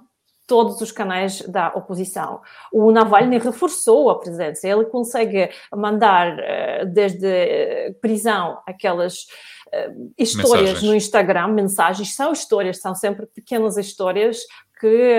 todos 0.47 0.81
os 0.81 0.93
canais 0.93 1.41
da 1.43 1.69
oposição. 1.69 2.41
O 2.73 2.91
Navalny 2.91 3.39
reforçou 3.39 4.11
a 4.11 4.19
presença, 4.19 4.69
ele 4.69 4.85
consegue 4.87 5.49
mandar 5.73 6.37
uh, 6.37 6.87
desde 6.87 7.97
prisão 8.01 8.59
aquelas 8.67 9.23
uh, 9.69 10.13
histórias 10.19 10.61
mensagens. 10.61 10.83
no 10.83 10.95
Instagram, 10.95 11.49
mensagens, 11.49 12.15
são 12.15 12.33
histórias, 12.33 12.81
são 12.81 12.95
sempre 12.95 13.27
pequenas 13.27 13.77
histórias 13.77 14.41
que 14.79 15.19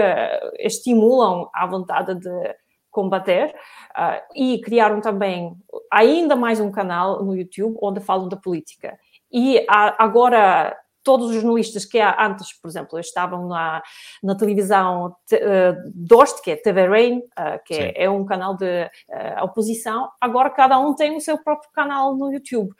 estimulam 0.59 1.49
a 1.53 1.65
vontade 1.65 2.13
de 2.13 2.55
combater 2.95 3.53
uh, 3.91 4.21
e 4.33 4.61
criaram 4.61 5.01
também 5.01 5.53
ainda 5.91 6.33
mais 6.33 6.61
um 6.61 6.71
canal 6.71 7.21
no 7.21 7.35
YouTube 7.35 7.77
onde 7.81 7.99
falam 7.99 8.29
da 8.29 8.37
política. 8.37 8.97
E 9.29 9.65
agora 9.67 10.73
todos 11.05 11.29
os 11.29 11.35
jornalistas 11.35 11.85
que 11.85 11.99
antes, 11.99 12.51
por 12.59 12.67
exemplo, 12.67 12.99
estavam 12.99 13.47
na, 13.47 13.83
na 14.23 14.35
televisão 14.35 15.07
uh, 15.09 15.91
Dost, 15.93 16.41
que 16.41 16.51
é 16.51 16.55
TV 16.55 16.87
Rain, 16.87 17.19
uh, 17.19 17.63
que 17.63 17.75
é, 17.75 18.05
é, 18.05 18.09
um 18.09 18.25
canal 18.25 18.57
de 18.57 18.85
uh, 18.85 19.43
oposição, 19.43 20.09
agora 20.19 20.49
cada 20.49 20.79
um 20.79 20.95
tem 20.95 21.15
o 21.15 21.21
seu 21.21 21.37
próprio 21.37 21.69
canal 21.71 22.15
no 22.15 22.33
YouTube. 22.33 22.73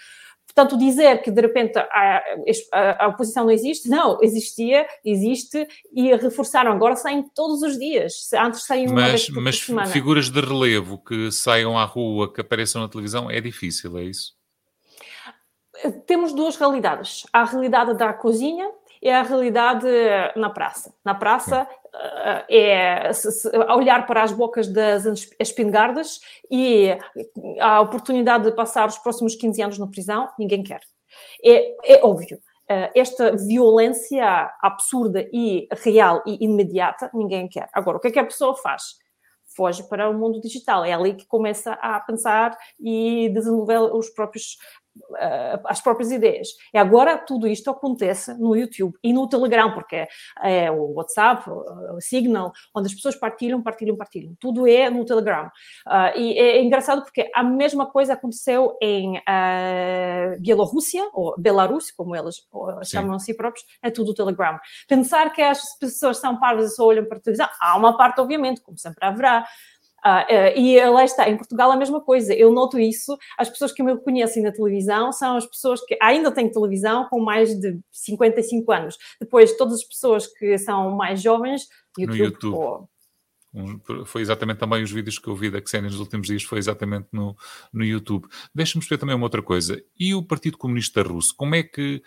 Portanto, 0.56 0.80
dizer 0.80 1.22
que 1.22 1.30
de 1.30 1.42
repente 1.42 1.78
a, 1.78 2.24
a, 2.72 3.04
a, 3.04 3.08
oposição 3.10 3.44
não 3.44 3.52
existe, 3.52 3.90
não, 3.90 4.18
existia, 4.22 4.88
existe 5.04 5.68
e 5.92 6.16
reforçaram. 6.16 6.72
Agora 6.72 6.96
saem 6.96 7.24
todos 7.36 7.62
os 7.62 7.78
dias. 7.78 8.32
Antes 8.34 8.64
saíam 8.64 8.94
uma 8.94 9.02
mas, 9.02 9.28
vez 9.28 9.30
mas 9.30 9.60
semana. 9.60 9.88
figuras 9.88 10.30
de 10.30 10.40
relevo 10.40 10.98
que 10.98 11.30
saiam 11.30 11.78
à 11.78 11.84
rua, 11.84 12.32
que 12.32 12.40
apareçam 12.40 12.82
na 12.82 12.88
televisão, 12.88 13.30
é 13.30 13.42
difícil, 13.42 13.98
é 13.98 14.04
isso? 14.04 14.34
Temos 16.08 16.32
duas 16.32 16.56
realidades. 16.56 17.26
A 17.34 17.44
realidade 17.44 17.94
da 17.98 18.14
cozinha 18.14 18.72
e 19.02 19.10
a 19.10 19.24
realidade 19.24 19.86
na 20.38 20.50
praça. 20.50 20.96
Na 21.04 21.14
praça 21.14 21.68
é 22.50 23.12
olhar 23.74 24.06
para 24.06 24.24
as 24.24 24.32
bocas 24.32 24.68
das 24.68 25.06
espingardas 25.40 26.20
e 26.52 26.98
a 27.60 27.82
oportunidade 27.82 28.46
de 28.46 28.52
passar 28.56 28.88
os 28.88 28.98
próximos 28.98 29.36
15 29.36 29.62
anos 29.62 29.80
na 29.80 29.88
prisão, 29.88 30.30
ninguém 30.38 30.64
quer. 30.64 30.82
É, 31.44 31.96
é 31.96 32.04
óbvio. 32.04 32.40
Esta 32.96 33.36
violência 33.36 34.52
absurda 34.60 35.28
e 35.32 35.68
real 35.84 36.24
e 36.26 36.44
imediata, 36.44 37.12
ninguém 37.14 37.48
quer. 37.48 37.70
Agora, 37.72 37.98
o 37.98 38.00
que 38.00 38.08
é 38.08 38.12
que 38.12 38.20
a 38.20 38.26
pessoa 38.26 38.56
faz? 38.56 38.82
foge 39.56 39.84
para 39.84 40.10
o 40.10 40.14
mundo 40.14 40.40
digital. 40.42 40.84
É 40.84 40.94
ali 40.94 41.14
que 41.14 41.26
começa 41.26 41.74
a 41.74 42.00
pensar 42.00 42.56
e 42.80 43.30
desenvolver 43.34 43.80
os 43.80 44.10
próprios 44.10 44.58
as 45.66 45.82
próprias 45.82 46.12
ideias. 46.12 46.50
E 46.74 46.78
agora 46.78 47.18
tudo 47.18 47.48
isto 47.48 47.70
acontece 47.70 48.34
no 48.36 48.56
YouTube 48.56 48.98
e 49.04 49.14
no 49.14 49.28
Telegram, 49.28 49.74
porque 49.74 50.08
é 50.42 50.72
o 50.72 50.94
WhatsApp, 50.94 51.50
o 51.50 52.00
Signal, 52.00 52.52
onde 52.74 52.88
as 52.88 52.94
pessoas 52.94 53.16
partilham, 53.16 53.62
partilham, 53.62 53.96
partilham. 53.96 54.36
Tudo 54.40 54.68
é 54.68 54.90
no 54.90 55.06
Telegram. 55.06 55.48
Uh, 55.88 56.18
e 56.18 56.38
é 56.38 56.62
engraçado 56.62 57.04
porque 57.04 57.30
a 57.34 57.44
mesma 57.44 57.86
coisa 57.86 58.14
aconteceu 58.14 58.78
em 58.82 59.18
uh, 59.18 60.40
Bielorrússia, 60.40 61.08
ou 61.14 61.36
Belarus, 61.38 61.92
como 61.92 62.16
eles 62.16 62.36
chamam 62.84 63.16
a 63.16 63.20
si 63.20 63.36
próprios, 63.36 63.66
é 63.82 63.90
tudo 63.90 64.12
o 64.12 64.14
Telegram. 64.14 64.60
Pensar 64.88 65.32
que 65.34 65.42
as 65.42 65.78
pessoas 65.80 66.18
são 66.18 66.40
parvas 66.40 66.72
e 66.72 66.76
só 66.76 66.86
olham 66.86 67.06
para 67.06 67.18
a 67.18 67.22
televisão, 67.22 67.50
há 67.60 67.78
uma 67.78 67.98
parte, 67.98 68.20
obviamente, 68.22 68.62
como 68.62 68.78
sempre 68.78 69.06
haverá, 69.06 69.46
Uh, 70.06 70.08
uh, 70.08 70.60
e 70.60 70.80
lá 70.88 71.04
está, 71.04 71.28
em 71.28 71.36
Portugal 71.36 71.72
a 71.72 71.78
mesma 71.78 72.00
coisa. 72.00 72.34
Eu 72.34 72.52
noto 72.52 72.78
isso. 72.78 73.18
As 73.38 73.50
pessoas 73.50 73.72
que 73.72 73.82
me 73.82 73.98
conhecem 73.98 74.44
na 74.44 74.52
televisão 74.52 75.12
são 75.12 75.36
as 75.36 75.48
pessoas 75.48 75.82
que 75.84 75.98
ainda 76.00 76.32
têm 76.32 76.52
televisão 76.52 77.08
com 77.10 77.20
mais 77.20 77.60
de 77.60 77.80
55 77.92 78.72
anos. 78.72 78.98
Depois, 79.20 79.58
todas 79.58 79.80
as 79.80 79.84
pessoas 79.84 80.28
que 80.28 80.58
são 80.60 80.92
mais 80.92 81.22
jovens, 81.22 81.68
YouTube. 81.98 82.18
No 82.18 82.26
YouTube. 82.26 82.56
Ou, 82.56 82.90
foi 84.06 84.22
exatamente 84.22 84.58
também 84.58 84.84
os 84.84 84.92
vídeos 84.92 85.18
que 85.18 85.28
eu 85.28 85.36
vi 85.36 85.50
da 85.50 85.62
Xenia 85.66 85.90
nos 85.90 86.00
últimos 86.00 86.28
dias, 86.28 86.44
foi 86.44 86.60
exatamente 86.60 87.08
no, 87.12 87.36
no 87.72 87.86
YouTube. 87.86 88.28
Deixa-me 88.54 88.82
perceber 88.82 89.00
também 89.00 89.16
uma 89.16 89.26
outra 89.26 89.42
coisa. 89.42 89.82
E 89.98 90.14
o 90.14 90.22
Partido 90.22 90.58
Comunista 90.58 91.02
Russo, 91.02 91.34
como 91.36 91.56
é 91.56 91.64
que 91.64 92.04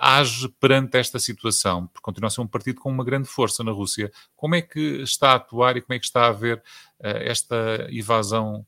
age 0.00 0.48
perante 0.60 0.98
esta 0.98 1.18
situação? 1.18 1.86
Porque 1.86 2.02
continua 2.02 2.28
a 2.28 2.30
ser 2.30 2.40
um 2.40 2.46
partido 2.46 2.80
com 2.80 2.90
uma 2.90 3.04
grande 3.04 3.28
força 3.28 3.62
na 3.64 3.72
Rússia. 3.72 4.10
Como 4.36 4.54
é 4.54 4.62
que 4.62 5.02
está 5.02 5.32
a 5.32 5.34
atuar 5.36 5.76
e 5.76 5.80
como 5.80 5.94
é 5.94 5.98
que 5.98 6.04
está 6.04 6.26
a 6.26 6.32
ver 6.32 6.58
uh, 6.58 7.06
esta 7.22 7.86
invasão 7.90 8.64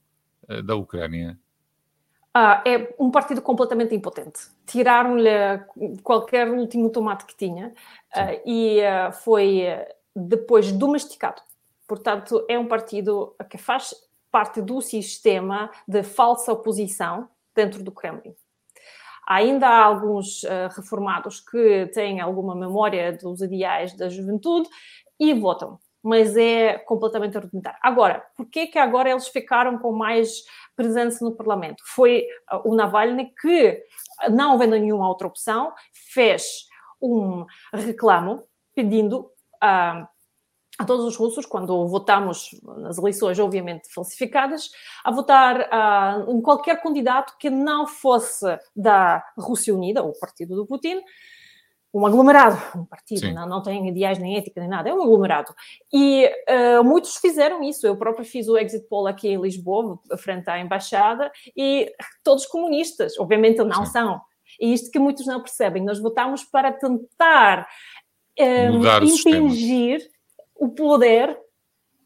uh, 0.48 0.62
da 0.62 0.74
Ucrânia? 0.74 1.38
Ah, 2.34 2.62
é 2.66 2.94
um 2.98 3.10
partido 3.10 3.40
completamente 3.40 3.94
impotente. 3.94 4.40
Tiraram-lhe 4.66 5.30
qualquer 6.02 6.50
último 6.50 6.90
tomate 6.90 7.24
que 7.24 7.34
tinha 7.34 7.72
e 8.44 8.80
foi 9.24 9.64
depois 10.14 10.70
domesticado 10.70 11.40
Portanto, 11.86 12.44
é 12.48 12.58
um 12.58 12.66
partido 12.66 13.34
que 13.48 13.56
faz 13.56 13.94
parte 14.30 14.60
do 14.60 14.80
sistema 14.80 15.70
de 15.86 16.02
falsa 16.02 16.52
oposição 16.52 17.28
dentro 17.54 17.82
do 17.82 17.92
Kremlin. 17.92 18.34
Ainda 19.26 19.68
há 19.68 19.84
alguns 19.84 20.42
uh, 20.44 20.68
reformados 20.74 21.40
que 21.40 21.86
têm 21.92 22.20
alguma 22.20 22.54
memória 22.54 23.12
dos 23.12 23.40
ideais 23.40 23.92
da 23.96 24.08
juventude 24.08 24.68
e 25.18 25.34
votam, 25.34 25.78
mas 26.02 26.36
é 26.36 26.78
completamente 26.78 27.36
rudimentar. 27.36 27.76
Agora, 27.82 28.24
por 28.36 28.46
que 28.46 28.68
que 28.68 28.78
agora 28.78 29.10
eles 29.10 29.26
ficaram 29.26 29.78
com 29.78 29.92
mais 29.92 30.44
presença 30.76 31.24
no 31.24 31.34
Parlamento? 31.34 31.82
Foi 31.84 32.24
uh, 32.52 32.70
o 32.70 32.74
Navalny 32.74 33.32
que, 33.40 33.82
não 34.30 34.54
havendo 34.54 34.78
nenhuma 34.78 35.08
outra 35.08 35.26
opção, 35.26 35.72
fez 36.12 36.66
um 37.02 37.44
reclamo 37.74 38.44
pedindo 38.74 39.30
uh, 39.62 40.06
a 40.78 40.84
todos 40.84 41.04
os 41.04 41.16
russos, 41.16 41.46
quando 41.46 41.86
votamos 41.88 42.50
nas 42.78 42.98
eleições, 42.98 43.38
obviamente 43.38 43.92
falsificadas, 43.92 44.70
a 45.04 45.10
votar 45.10 45.60
uh, 45.60 46.30
em 46.30 46.40
qualquer 46.42 46.80
candidato 46.82 47.36
que 47.38 47.48
não 47.48 47.86
fosse 47.86 48.46
da 48.74 49.24
Rússia 49.38 49.74
Unida, 49.74 50.02
o 50.02 50.12
partido 50.18 50.54
do 50.54 50.66
Putin, 50.66 51.00
um 51.94 52.04
aglomerado, 52.04 52.58
um 52.78 52.84
partido, 52.84 53.32
não, 53.32 53.48
não, 53.48 53.62
tem 53.62 53.88
ideais 53.88 54.18
nem 54.18 54.36
ética 54.36 54.60
nem 54.60 54.68
nada, 54.68 54.90
é 54.90 54.92
um 54.92 55.00
aglomerado. 55.00 55.54
E 55.90 56.30
uh, 56.46 56.84
muitos 56.84 57.16
fizeram 57.16 57.62
isso. 57.62 57.86
Eu 57.86 57.96
própria 57.96 58.24
fiz 58.24 58.48
o 58.48 58.58
exit 58.58 58.86
poll 58.86 59.06
aqui 59.06 59.28
em 59.28 59.40
Lisboa, 59.40 59.98
frente 60.18 60.50
à 60.50 60.58
embaixada, 60.60 61.32
e 61.56 61.90
todos 62.22 62.44
comunistas, 62.44 63.18
obviamente 63.18 63.64
não 63.64 63.86
Sim. 63.86 63.92
são. 63.92 64.20
E 64.60 64.74
isto 64.74 64.90
que 64.90 64.98
muitos 64.98 65.26
não 65.26 65.40
percebem, 65.40 65.82
nós 65.82 65.98
votamos 65.98 66.44
para 66.44 66.70
tentar 66.70 67.66
um, 68.38 69.02
impingir 69.02 70.06
o 70.58 70.68
poder 70.70 71.30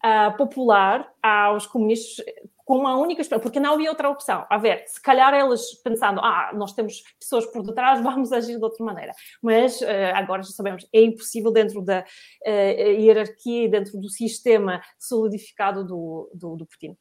uh, 0.04 0.36
popular 0.36 1.10
aos 1.22 1.66
comunistas 1.66 2.24
com 2.70 2.78
uma 2.78 2.96
única 2.96 3.20
esperança, 3.20 3.42
porque 3.42 3.58
não 3.58 3.74
havia 3.74 3.90
outra 3.90 4.08
opção. 4.08 4.46
A 4.48 4.56
ver, 4.56 4.84
se 4.86 5.02
calhar 5.02 5.34
eles 5.34 5.74
pensando, 5.82 6.20
ah, 6.20 6.52
nós 6.54 6.72
temos 6.72 7.02
pessoas 7.18 7.44
por 7.46 7.64
detrás, 7.64 7.98
vamos 8.04 8.30
agir 8.32 8.58
de 8.58 8.62
outra 8.62 8.84
maneira. 8.84 9.12
Mas 9.42 9.80
uh, 9.80 9.86
agora 10.14 10.40
já 10.44 10.52
sabemos, 10.52 10.86
é 10.92 11.02
impossível 11.02 11.50
dentro 11.50 11.82
da 11.82 12.04
uh, 12.46 13.00
hierarquia 13.00 13.64
e 13.64 13.68
dentro 13.68 13.98
do 13.98 14.08
sistema 14.08 14.80
solidificado 14.96 15.84
do, 15.84 16.30
do, 16.32 16.56
do 16.58 16.64
Putin. 16.64 16.96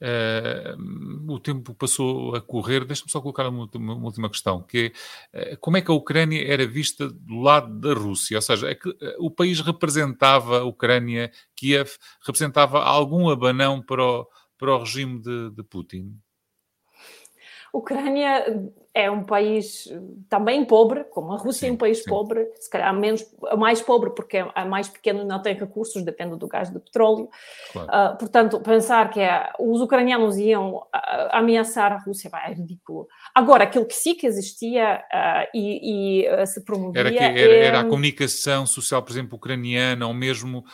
Uh, 0.00 1.32
o 1.32 1.38
tempo 1.38 1.74
passou 1.74 2.34
a 2.34 2.40
correr. 2.40 2.84
Deixa-me 2.84 3.10
só 3.10 3.20
colocar 3.20 3.48
uma, 3.48 3.68
uma, 3.74 3.94
última 3.94 4.28
questão, 4.28 4.62
que 4.62 4.92
é 5.32 5.54
uh, 5.54 5.58
como 5.58 5.76
é 5.76 5.82
que 5.82 5.90
a 5.90 5.94
Ucrânia 5.94 6.44
era 6.46 6.66
vista 6.66 7.08
do 7.08 7.40
lado 7.40 7.78
da 7.80 7.94
Rússia? 7.94 8.38
Ou 8.38 8.42
seja, 8.42 8.68
é 8.68 8.74
que, 8.74 8.88
uh, 8.88 8.96
o 9.18 9.30
país 9.30 9.60
representava 9.60 10.60
a 10.60 10.64
Ucrânia, 10.64 11.30
Kiev, 11.56 11.90
representava 12.24 12.82
algum 12.82 13.28
abanão 13.28 13.82
para 13.82 14.04
o, 14.04 14.26
para 14.58 14.74
o 14.74 14.78
regime 14.78 15.20
de, 15.20 15.50
de 15.50 15.62
Putin? 15.62 16.18
Ucrânia 17.72 18.44
é 18.98 19.08
um 19.08 19.22
país 19.22 19.88
também 20.28 20.64
pobre, 20.64 21.04
como 21.04 21.32
a 21.32 21.36
Rússia 21.36 21.68
é 21.68 21.70
um 21.70 21.76
país 21.76 21.98
sim. 21.98 22.10
pobre, 22.10 22.50
se 22.56 22.68
calhar 22.68 22.92
menos, 22.92 23.24
mais 23.56 23.80
pobre 23.80 24.10
porque 24.10 24.38
é 24.38 24.64
mais 24.64 24.88
pequeno 24.88 25.24
não 25.24 25.40
tem 25.40 25.54
recursos, 25.54 26.02
depende 26.02 26.36
do 26.36 26.48
gás 26.48 26.68
do 26.70 26.80
petróleo. 26.80 27.28
Claro. 27.72 27.88
Uh, 27.88 28.18
portanto, 28.18 28.60
pensar 28.60 29.10
que 29.10 29.20
é, 29.20 29.52
os 29.60 29.80
ucranianos 29.80 30.36
iam 30.36 30.78
uh, 30.78 30.88
ameaçar 31.30 31.92
a 31.92 31.98
Rússia 31.98 32.28
é 32.44 32.52
ridículo. 32.52 33.06
Agora, 33.32 33.64
aquilo 33.64 33.86
que 33.86 33.94
sim 33.94 34.16
que 34.16 34.26
existia 34.26 35.04
uh, 35.12 35.48
e, 35.54 36.24
e 36.24 36.46
se 36.46 36.64
promovia... 36.64 37.00
Era, 37.00 37.10
que, 37.10 37.18
era, 37.18 37.38
é... 37.38 37.64
era, 37.66 37.80
a 37.80 37.84
comunicação 37.84 38.66
social, 38.66 39.02
por 39.02 39.12
exemplo, 39.12 39.36
ucraniana, 39.36 40.06
ou 40.06 40.14
mesmo 40.14 40.64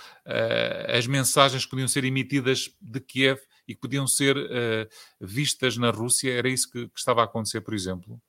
as 0.89 1.07
mensagens 1.07 1.65
que 1.65 1.71
podiam 1.71 1.87
ser 1.87 2.05
emitidas 2.05 2.71
de 2.81 3.01
Kiev 3.01 3.39
e 3.67 3.75
que 3.75 3.81
podiam 3.81 4.07
ser 4.07 4.37
uh, 4.37 4.89
vistas 5.21 5.77
na 5.77 5.91
Rússia, 5.91 6.33
era 6.33 6.49
isso 6.49 6.71
que, 6.71 6.89
que, 6.89 6.99
estava 6.99 7.23
a 7.23 7.25
acontecer, 7.25 7.61
por 7.61 7.75
exemplo? 7.75 8.21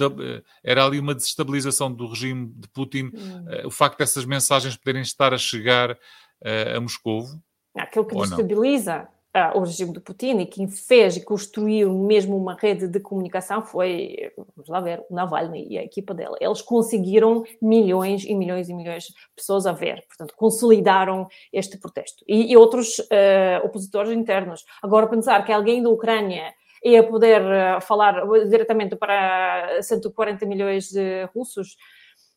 Eh, 0.00 0.42
era 0.62 0.84
ali 0.84 0.98
uma 0.98 1.14
desestabilização 1.14 1.92
do 1.92 2.08
regime 2.08 2.52
de 2.54 2.68
Putin, 2.68 3.06
uh, 3.06 3.66
o 3.66 3.70
facto 3.70 3.98
dessas 3.98 4.24
mensagens 4.24 4.76
poderem 4.76 5.02
estar 5.02 5.32
a 5.32 5.38
chegar 5.38 5.92
uh, 5.92 6.76
a 6.76 6.80
Moscou? 6.80 7.26
Aquilo 7.74 8.06
que 8.06 8.14
destabiliza 8.16 9.08
uh, 9.54 9.58
o 9.58 9.60
regime 9.60 9.92
de 9.92 10.00
Putin 10.00 10.38
e 10.38 10.46
quem 10.46 10.68
fez 10.68 11.16
e 11.16 11.24
construiu 11.24 11.92
mesmo 11.92 12.36
uma 12.36 12.54
rede 12.54 12.88
de 12.88 13.00
comunicação 13.00 13.62
foi, 13.62 14.32
vamos 14.56 14.68
lá 14.68 14.80
ver, 14.80 15.04
o 15.08 15.14
Navalny 15.14 15.66
e 15.68 15.78
a 15.78 15.84
equipa 15.84 16.14
dela. 16.14 16.36
Eles 16.40 16.62
conseguiram 16.62 17.44
milhões 17.60 18.24
e 18.24 18.34
milhões 18.34 18.68
e 18.68 18.74
milhões 18.74 19.04
de 19.04 19.14
pessoas 19.34 19.66
a 19.66 19.72
ver, 19.72 20.04
portanto, 20.06 20.34
consolidaram 20.36 21.26
este 21.52 21.78
protesto. 21.78 22.24
E, 22.26 22.52
e 22.52 22.56
outros 22.56 22.98
uh, 22.98 23.64
opositores 23.64 24.12
internos. 24.12 24.64
Agora, 24.82 25.06
pensar 25.06 25.44
que 25.44 25.52
alguém 25.52 25.82
da 25.82 25.90
Ucrânia 25.90 26.52
ia 26.84 27.02
poder 27.02 27.42
uh, 27.42 27.80
falar 27.80 28.24
diretamente 28.48 28.96
para 28.96 29.82
140 29.82 30.46
milhões 30.46 30.90
de 30.90 31.24
russos. 31.34 31.76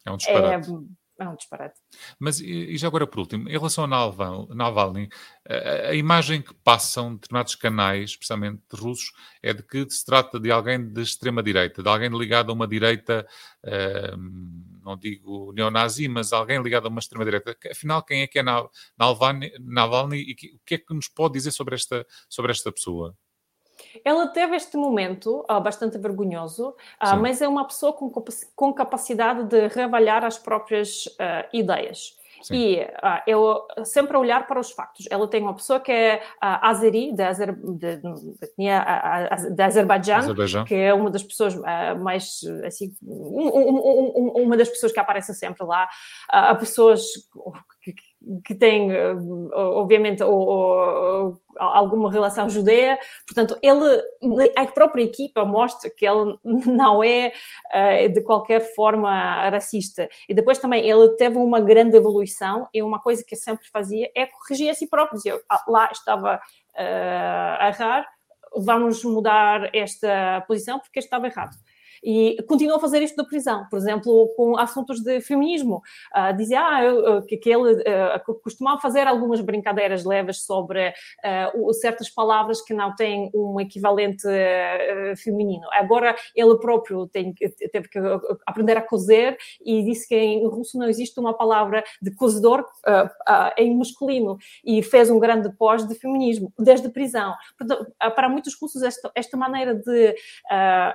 É 0.06 0.12
um 0.12 0.18
disparate. 0.18 0.72
É, 0.72 1.01
é 1.24 1.30
um 1.30 1.36
disparate. 1.36 1.80
Mas, 2.20 2.40
e 2.40 2.78
já 2.78 2.88
agora 2.88 3.06
por 3.06 3.20
último, 3.20 3.48
em 3.50 3.54
relação 3.54 3.84
ao 3.92 4.48
Navalny, 4.54 5.10
a, 5.48 5.90
a 5.90 5.96
imagem 5.96 6.42
que 6.42 6.54
passam 6.54 7.16
determinados 7.16 7.56
canais, 7.56 8.12
especialmente 8.12 8.62
russos, 8.74 9.12
é 9.42 9.54
de 9.54 9.64
que 9.64 9.90
se 9.90 10.06
trata 10.06 10.40
de 10.40 10.52
alguém 10.52 10.86
de 10.86 11.02
extrema-direita, 11.02 11.84
de 11.84 11.90
alguém 11.90 12.10
ligado 12.10 12.52
a 12.52 12.54
uma 12.54 12.68
direita, 12.68 13.26
uh, 13.66 14.18
não 14.84 14.98
digo 14.98 15.54
neonazi, 15.54 16.08
mas 16.08 16.34
alguém 16.34 16.62
ligado 16.62 16.88
a 16.88 16.90
uma 16.90 17.00
extrema-direita. 17.00 17.56
Afinal, 17.72 18.04
quem 18.04 18.22
é 18.22 18.28
que 18.28 18.40
é 18.40 18.44
Navalny, 18.98 19.52
Navalny 19.60 20.18
e 20.18 20.56
o 20.56 20.60
que 20.66 20.76
é 20.76 20.78
que 20.78 20.94
nos 20.94 21.08
pode 21.08 21.34
dizer 21.34 21.52
sobre 21.52 21.76
esta, 21.76 22.06
sobre 22.30 22.52
esta 22.52 22.72
pessoa? 22.72 23.16
Ela 24.04 24.28
teve 24.28 24.56
este 24.56 24.78
momento 24.78 25.46
uh, 25.50 25.62
bastante 25.62 25.98
vergonhoso, 25.98 26.70
uh, 26.70 27.18
mas 27.20 27.42
é 27.42 27.48
uma 27.48 27.66
pessoa 27.66 27.94
com, 27.94 28.10
com 28.56 28.74
capacidade 28.74 29.44
de 29.44 29.68
reavaliar 29.68 30.24
as 30.24 30.38
próprias 30.38 31.06
uh, 31.06 31.48
ideias. 31.54 32.20
Sim. 32.42 32.56
E 32.56 32.82
uh, 32.82 33.22
eu 33.28 33.68
sempre 33.86 34.18
olhar 34.18 34.48
para 34.48 34.60
os 34.60 34.72
factos. 34.72 35.06
Ela 35.10 35.28
tem 35.28 35.42
uma 35.42 35.54
pessoa 35.54 35.80
que 35.80 35.92
é 35.92 36.24
uh, 36.38 36.58
Azeri, 36.62 37.14
da 37.14 37.30
Azer, 37.30 37.54
de, 37.54 37.98
de, 37.98 39.56
de 39.56 39.62
Azerbaijão, 39.62 40.66
que 40.66 40.74
é 40.74 40.94
uma 40.94 41.12
das 41.12 41.24
pessoas 41.24 41.56
uh, 41.56 42.00
mais, 42.00 42.42
assim, 42.66 42.96
um, 43.04 43.48
um, 43.48 44.14
um, 44.16 44.44
uma 44.44 44.58
das 44.58 44.70
pessoas 44.70 44.92
que 44.92 45.00
aparece 45.00 45.34
sempre 45.36 45.64
lá. 45.66 45.88
Há 46.30 46.56
pessoas 46.56 47.04
que, 47.84 47.94
que 48.46 48.54
tem, 48.54 48.92
obviamente, 49.54 50.24
ou, 50.24 50.48
ou, 50.48 51.42
alguma 51.58 52.12
relação 52.12 52.50
judeia. 52.50 52.98
Portanto, 53.26 53.58
ele, 53.62 54.50
a 54.56 54.66
própria 54.68 55.04
equipa 55.04 55.44
mostra 55.44 55.90
que 55.90 56.06
ele 56.06 56.38
não 56.66 57.04
é 57.04 57.34
de 58.10 58.22
qualquer 58.22 58.62
forma 58.76 59.50
racista. 59.50 60.08
E 60.30 60.34
depois 60.34 60.60
também 60.60 60.88
ele 60.88 61.10
teve 61.16 61.38
uma 61.38 61.60
grande 61.60 61.98
evolução 61.98 62.68
e 62.74 62.82
uma 62.84 63.00
coisa 63.00 63.24
que 63.26 63.36
sempre 63.36 63.68
fazia 63.70 64.10
é 64.16 64.28
corrigir 64.28 64.70
a 64.70 64.74
si 64.74 64.88
próprio. 64.88 65.18
Dizia, 65.18 65.42
ah, 65.50 65.64
lá 65.68 65.90
estava 65.92 66.40
a 66.76 67.68
errar, 67.68 68.08
vamos 68.56 69.04
mudar 69.04 69.74
esta 69.74 70.44
posição 70.48 70.80
porque 70.80 71.00
estava 71.00 71.28
errado 71.28 71.56
e 72.04 72.42
continua 72.48 72.78
a 72.78 72.80
fazer 72.80 73.02
isto 73.02 73.16
da 73.16 73.24
prisão, 73.24 73.66
por 73.70 73.78
exemplo, 73.78 74.34
com 74.36 74.58
assuntos 74.58 75.02
de 75.02 75.22
feminismo. 75.22 75.82
Uh, 76.16 76.36
dizia 76.36 76.62
ah, 76.62 76.84
eu, 76.84 77.22
que, 77.24 77.38
que 77.38 77.50
ele 77.50 77.74
uh, 77.74 78.36
costumava 78.44 78.82
fazer 78.82 79.08
algumas 79.08 79.42
brincadeiras 79.42 80.04
leves 80.04 80.44
sobre 80.44 80.90
uh, 80.90 81.74
certas 81.74 82.10
palavras 82.10 82.62
que 82.62 82.74
não 82.74 82.96
têm 82.96 83.30
um 83.34 83.60
equivalente 83.60 84.26
uh, 84.28 85.16
feminino. 85.18 85.68
Agora 85.72 86.16
ele 86.36 86.56
próprio 86.58 87.08
tem, 87.08 87.34
teve 87.34 87.88
que 87.88 88.00
aprender 88.46 88.78
a 88.78 88.82
cozer 88.82 89.38
e 89.64 89.84
disse 89.84 90.08
que 90.08 90.16
em 90.16 90.48
russo 90.48 90.78
não 90.78 90.88
existe 90.88 91.20
uma 91.20 91.34
palavra 91.34 91.84
de 92.02 92.12
cozedor 92.16 92.66
em 93.58 93.78
masculino 93.78 94.38
e 94.64 94.82
fez 94.82 95.10
um 95.10 95.20
grande 95.20 95.52
pós 95.56 95.88
de 95.88 95.96
feminismo 95.96 96.52
desde 96.58 96.90
prisão. 96.90 97.34
Para 98.16 98.30
muitos 98.30 98.56
russos 98.60 98.82
esta, 98.84 99.12
esta 99.16 99.38
maneira 99.38 99.76
de 99.76 100.16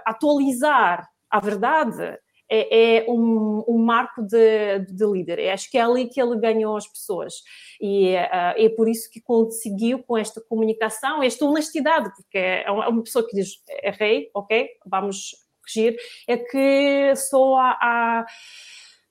atualizar 0.04 0.95
a 1.30 1.40
verdade 1.40 2.18
é, 2.48 2.98
é 2.98 3.10
um, 3.10 3.64
um, 3.68 3.78
marco 3.78 4.22
de, 4.22 4.78
de 4.80 5.04
líder. 5.04 5.50
acho 5.50 5.70
que 5.70 5.78
é 5.78 5.82
ali 5.82 6.08
que 6.08 6.20
ele 6.20 6.38
ganhou 6.38 6.76
as 6.76 6.86
pessoas. 6.86 7.34
E 7.80 8.14
uh, 8.14 8.54
é 8.56 8.68
por 8.76 8.88
isso 8.88 9.10
que 9.10 9.20
conseguiu, 9.20 10.02
com 10.02 10.16
esta 10.16 10.40
comunicação, 10.40 11.22
esta 11.22 11.44
honestidade, 11.44 12.10
porque 12.14 12.38
é 12.38 12.70
uma 12.70 13.02
pessoa 13.02 13.26
que 13.26 13.34
diz: 13.34 13.62
errei, 13.82 14.30
ok, 14.34 14.68
vamos 14.86 15.34
corrigir, 15.62 15.96
é 16.28 16.36
que 16.36 17.16
só 17.16 17.56
há. 17.58 18.26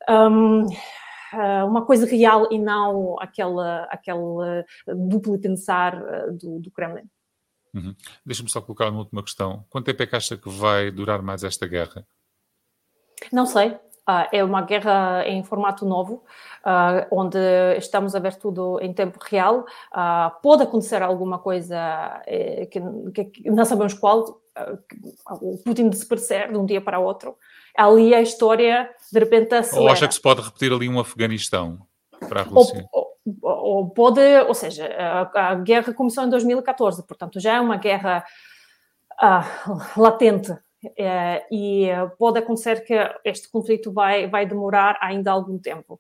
um, 0.10 0.68
uma 1.68 1.86
coisa 1.86 2.06
real 2.06 2.48
e 2.50 2.58
não 2.58 3.18
aquele 3.20 4.64
duplo 4.88 5.38
pensar 5.38 6.00
do, 6.32 6.60
do 6.60 6.72
Kremlin. 6.72 7.10
Uhum. 7.76 7.94
Deixa-me 8.26 8.50
só 8.50 8.62
colocar 8.62 8.90
uma 8.90 9.00
última 9.00 9.22
questão. 9.22 9.66
Quanto 9.70 9.86
tempo 9.86 10.02
é 10.02 10.08
que 10.08 10.16
acha 10.16 10.38
que 10.38 10.50
vai 10.50 10.90
durar 10.90 11.22
mais 11.22 11.44
esta 11.44 11.68
guerra? 11.68 12.08
Não 13.32 13.46
sei. 13.46 13.78
Uh, 14.08 14.30
é 14.32 14.44
uma 14.44 14.62
guerra 14.62 15.24
em 15.26 15.44
formato 15.44 15.84
novo, 15.84 16.24
uh, 16.64 17.08
onde 17.12 17.40
estamos 17.76 18.14
a 18.14 18.20
ver 18.20 18.36
tudo 18.36 18.80
em 18.80 18.94
tempo 18.94 19.18
real. 19.20 19.66
Uh, 19.92 20.42
pode 20.44 20.62
acontecer 20.62 21.02
alguma 21.02 21.40
coisa 21.40 22.22
eh, 22.28 22.68
que, 22.68 22.80
que, 23.26 23.50
não 23.50 23.66
sabemos 23.66 23.96
qual, 23.96 24.40
o 25.42 25.58
Putin 25.66 25.90
desaparecer 25.90 26.52
de 26.52 26.58
um 26.58 26.68
dia 26.68 26.80
para 26.80 27.00
o 27.00 27.04
outro. 27.04 27.36
Ali 27.76 28.14
a 28.14 28.22
história, 28.22 28.90
de 29.12 29.20
repente, 29.20 29.56
acelera. 29.56 29.82
Ou 29.84 29.92
acha 29.92 30.08
que 30.08 30.14
se 30.14 30.22
pode 30.22 30.42
repetir 30.42 30.72
ali 30.72 30.88
um 30.88 31.00
Afeganistão 31.00 31.80
para 32.30 32.42
a 32.42 32.44
Rússia? 32.44 32.88
Ou, 32.94 33.05
ou, 33.42 33.90
pode, 33.90 34.22
ou 34.48 34.54
seja, 34.54 34.88
a, 34.98 35.52
a, 35.52 35.56
guerra 35.56 35.94
começou 35.94 36.24
em 36.24 36.30
2014, 36.30 37.06
portanto 37.08 37.40
já 37.40 37.56
é 37.56 37.60
uma 37.62 37.78
guerra 37.78 38.24
latente 39.98 40.56
é, 40.98 41.46
e 41.52 41.88
pode 42.18 42.40
acontecer 42.40 42.84
que 42.84 42.94
este 43.24 43.50
conflito 43.50 43.92
vai, 43.92 44.28
vai 44.28 44.46
demorar 44.46 44.98
ainda 45.02 45.32
algum 45.32 45.58
tempo. 45.58 46.00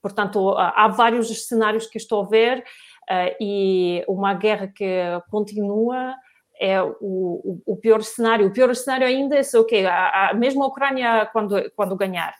Portanto, 0.00 0.54
há 0.56 0.86
vários 0.88 1.48
cenários 1.48 1.86
que 1.86 1.98
estou 1.98 2.22
a 2.22 2.28
ver 2.28 2.60
uh, 2.60 3.36
e 3.40 4.04
uma 4.06 4.34
guerra 4.34 4.68
que 4.68 5.02
continua 5.30 6.14
é 6.58 6.80
o, 6.80 6.94
o, 7.00 7.62
o, 7.66 7.76
pior 7.76 8.02
cenário. 8.02 8.46
O 8.46 8.52
pior 8.52 8.74
cenário 8.74 9.06
ainda 9.06 9.36
é 9.36 9.42
se, 9.42 9.58
okay, 9.58 9.84
a, 9.84 10.30
a, 10.30 10.34
mesmo 10.34 10.62
a 10.62 10.68
Ucrânia, 10.68 11.28
quando, 11.32 11.70
quando 11.72 11.96
ganhar, 11.96 12.30
uh, 12.30 12.34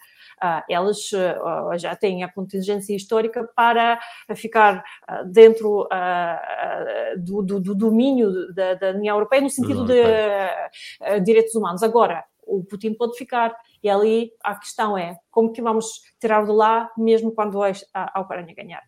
elas 0.68 1.10
uh, 1.12 1.78
já 1.78 1.96
têm 1.96 2.22
a 2.22 2.32
contingência 2.32 2.94
histórica 2.94 3.48
para 3.54 3.98
ficar 4.34 4.84
dentro 5.26 5.88
do, 7.18 7.42
do, 7.42 7.60
do, 7.60 7.74
domínio 7.74 8.52
da, 8.54 8.74
da, 8.74 8.90
União 8.90 9.16
Europeia 9.16 9.42
no 9.42 9.50
sentido 9.50 9.84
de 9.84 11.20
direitos 11.20 11.54
humanos. 11.54 11.82
Agora, 11.82 12.24
o 12.46 12.64
Putin 12.64 12.94
pode 12.94 13.16
ficar. 13.16 13.54
E 13.82 13.88
ali 13.88 14.32
a 14.42 14.54
questão 14.54 14.96
é 14.96 15.18
como 15.30 15.52
que 15.52 15.60
vamos 15.60 16.00
tirar 16.20 16.44
de 16.44 16.52
lá 16.52 16.90
mesmo 16.96 17.32
quando 17.32 17.62
a, 17.62 17.72
a 17.94 18.20
Ucrânia 18.20 18.54
ganhar. 18.54 18.82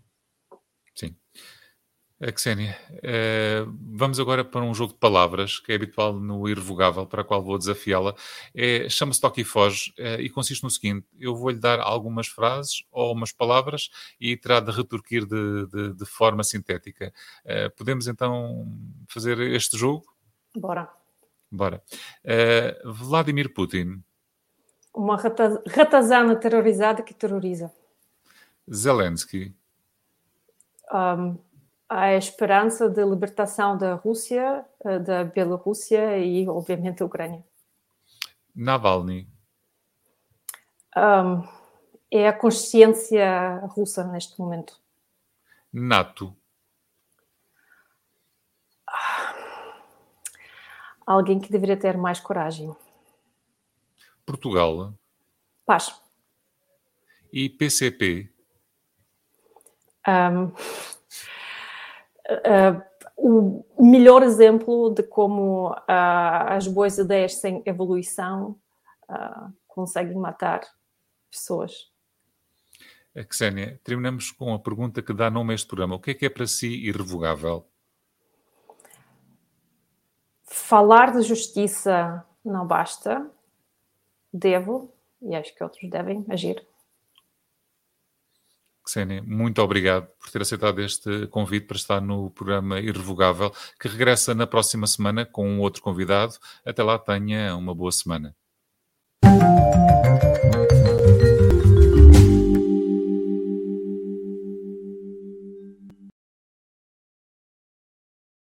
A 2.20 2.36
Xénia, 2.36 2.76
uh, 2.94 3.72
vamos 3.80 4.18
agora 4.18 4.44
para 4.44 4.60
um 4.62 4.74
jogo 4.74 4.92
de 4.92 4.98
palavras 4.98 5.60
que 5.60 5.70
é 5.70 5.76
habitual 5.76 6.12
no 6.14 6.48
Irrevogável, 6.48 7.06
para 7.06 7.22
a 7.22 7.24
qual 7.24 7.40
vou 7.40 7.56
desafiá-la. 7.56 8.12
É, 8.52 8.88
Chama-se 8.88 9.20
Toque 9.20 9.42
e 9.42 9.44
Foge 9.44 9.94
uh, 9.96 10.20
e 10.20 10.28
consiste 10.28 10.64
no 10.64 10.70
seguinte: 10.70 11.06
eu 11.16 11.36
vou-lhe 11.36 11.60
dar 11.60 11.78
algumas 11.78 12.26
frases 12.26 12.82
ou 12.90 13.12
umas 13.12 13.30
palavras 13.30 13.88
e 14.20 14.36
terá 14.36 14.58
de 14.58 14.72
retorquir 14.72 15.24
de, 15.26 15.66
de, 15.68 15.94
de 15.94 16.04
forma 16.04 16.42
sintética. 16.42 17.12
Podemos 17.76 18.08
então 18.08 18.66
fazer 19.06 19.38
este 19.38 19.78
jogo? 19.78 20.04
Bora. 20.56 20.90
Bora. 21.48 21.80
Vladimir 22.84 23.54
Putin. 23.54 24.02
Uma 24.92 25.16
ratazana 25.16 26.34
terrorizada 26.34 27.00
que 27.00 27.14
terroriza. 27.14 27.72
Zelensky. 28.68 29.54
Um 30.92 31.38
a 31.88 32.14
esperança 32.14 32.88
de 32.88 33.02
libertação 33.04 33.78
da 33.78 33.94
Rússia, 33.94 34.64
eh, 34.84 34.98
da 34.98 35.24
Bielorrússia 35.24 36.18
e, 36.18 36.46
obviamente, 36.46 36.98
da 36.98 37.06
Ucrânia. 37.06 37.44
Navalny. 38.54 39.26
Um, 40.96 41.42
é 42.10 42.28
a 42.28 42.32
consciência 42.32 43.58
russa 43.68 44.04
neste 44.04 44.38
momento. 44.38 44.78
NATO. 45.72 46.36
Alguém 51.06 51.40
que 51.40 51.50
deveria 51.50 51.76
ter 51.76 51.96
mais 51.96 52.20
coragem. 52.20 52.74
Portugal. 54.26 54.92
Paz. 55.64 56.02
E 57.32 57.48
PCP. 57.48 58.30
Um, 60.06 60.52
o 63.16 63.84
melhor 63.84 64.22
exemplo 64.22 64.90
de 64.90 65.02
como 65.02 65.70
uh, 65.70 65.74
as 65.86 66.66
boas 66.66 66.98
ideias 66.98 67.34
sem 67.34 67.62
evolução 67.66 68.56
uh, 69.08 69.52
conseguem 69.66 70.16
matar 70.16 70.60
pessoas. 71.30 71.90
Xénia, 73.30 73.80
terminamos 73.82 74.30
com 74.30 74.54
a 74.54 74.58
pergunta 74.58 75.02
que 75.02 75.12
dá 75.12 75.28
nome 75.30 75.52
a 75.52 75.54
este 75.54 75.66
programa. 75.66 75.96
O 75.96 76.00
que 76.00 76.12
é 76.12 76.14
que 76.14 76.26
é 76.26 76.30
para 76.30 76.46
si 76.46 76.68
irrevogável? 76.86 77.66
Falar 80.44 81.12
de 81.12 81.22
justiça 81.22 82.24
não 82.44 82.66
basta. 82.66 83.28
Devo, 84.32 84.92
e 85.22 85.34
acho 85.34 85.54
que 85.54 85.64
outros 85.64 85.88
devem, 85.90 86.24
agir. 86.28 86.64
Xenia, 88.90 89.22
muito 89.22 89.60
obrigado 89.62 90.06
por 90.18 90.30
ter 90.30 90.42
aceitado 90.42 90.80
este 90.80 91.26
convite 91.28 91.66
para 91.66 91.76
estar 91.76 92.00
no 92.00 92.30
programa 92.30 92.80
Irrevogável, 92.80 93.52
que 93.80 93.88
regressa 93.88 94.34
na 94.34 94.46
próxima 94.46 94.86
semana 94.86 95.26
com 95.26 95.48
um 95.48 95.60
outro 95.60 95.82
convidado. 95.82 96.34
Até 96.64 96.82
lá, 96.82 96.98
tenha 96.98 97.54
uma 97.56 97.74
boa 97.74 97.92
semana. 97.92 98.34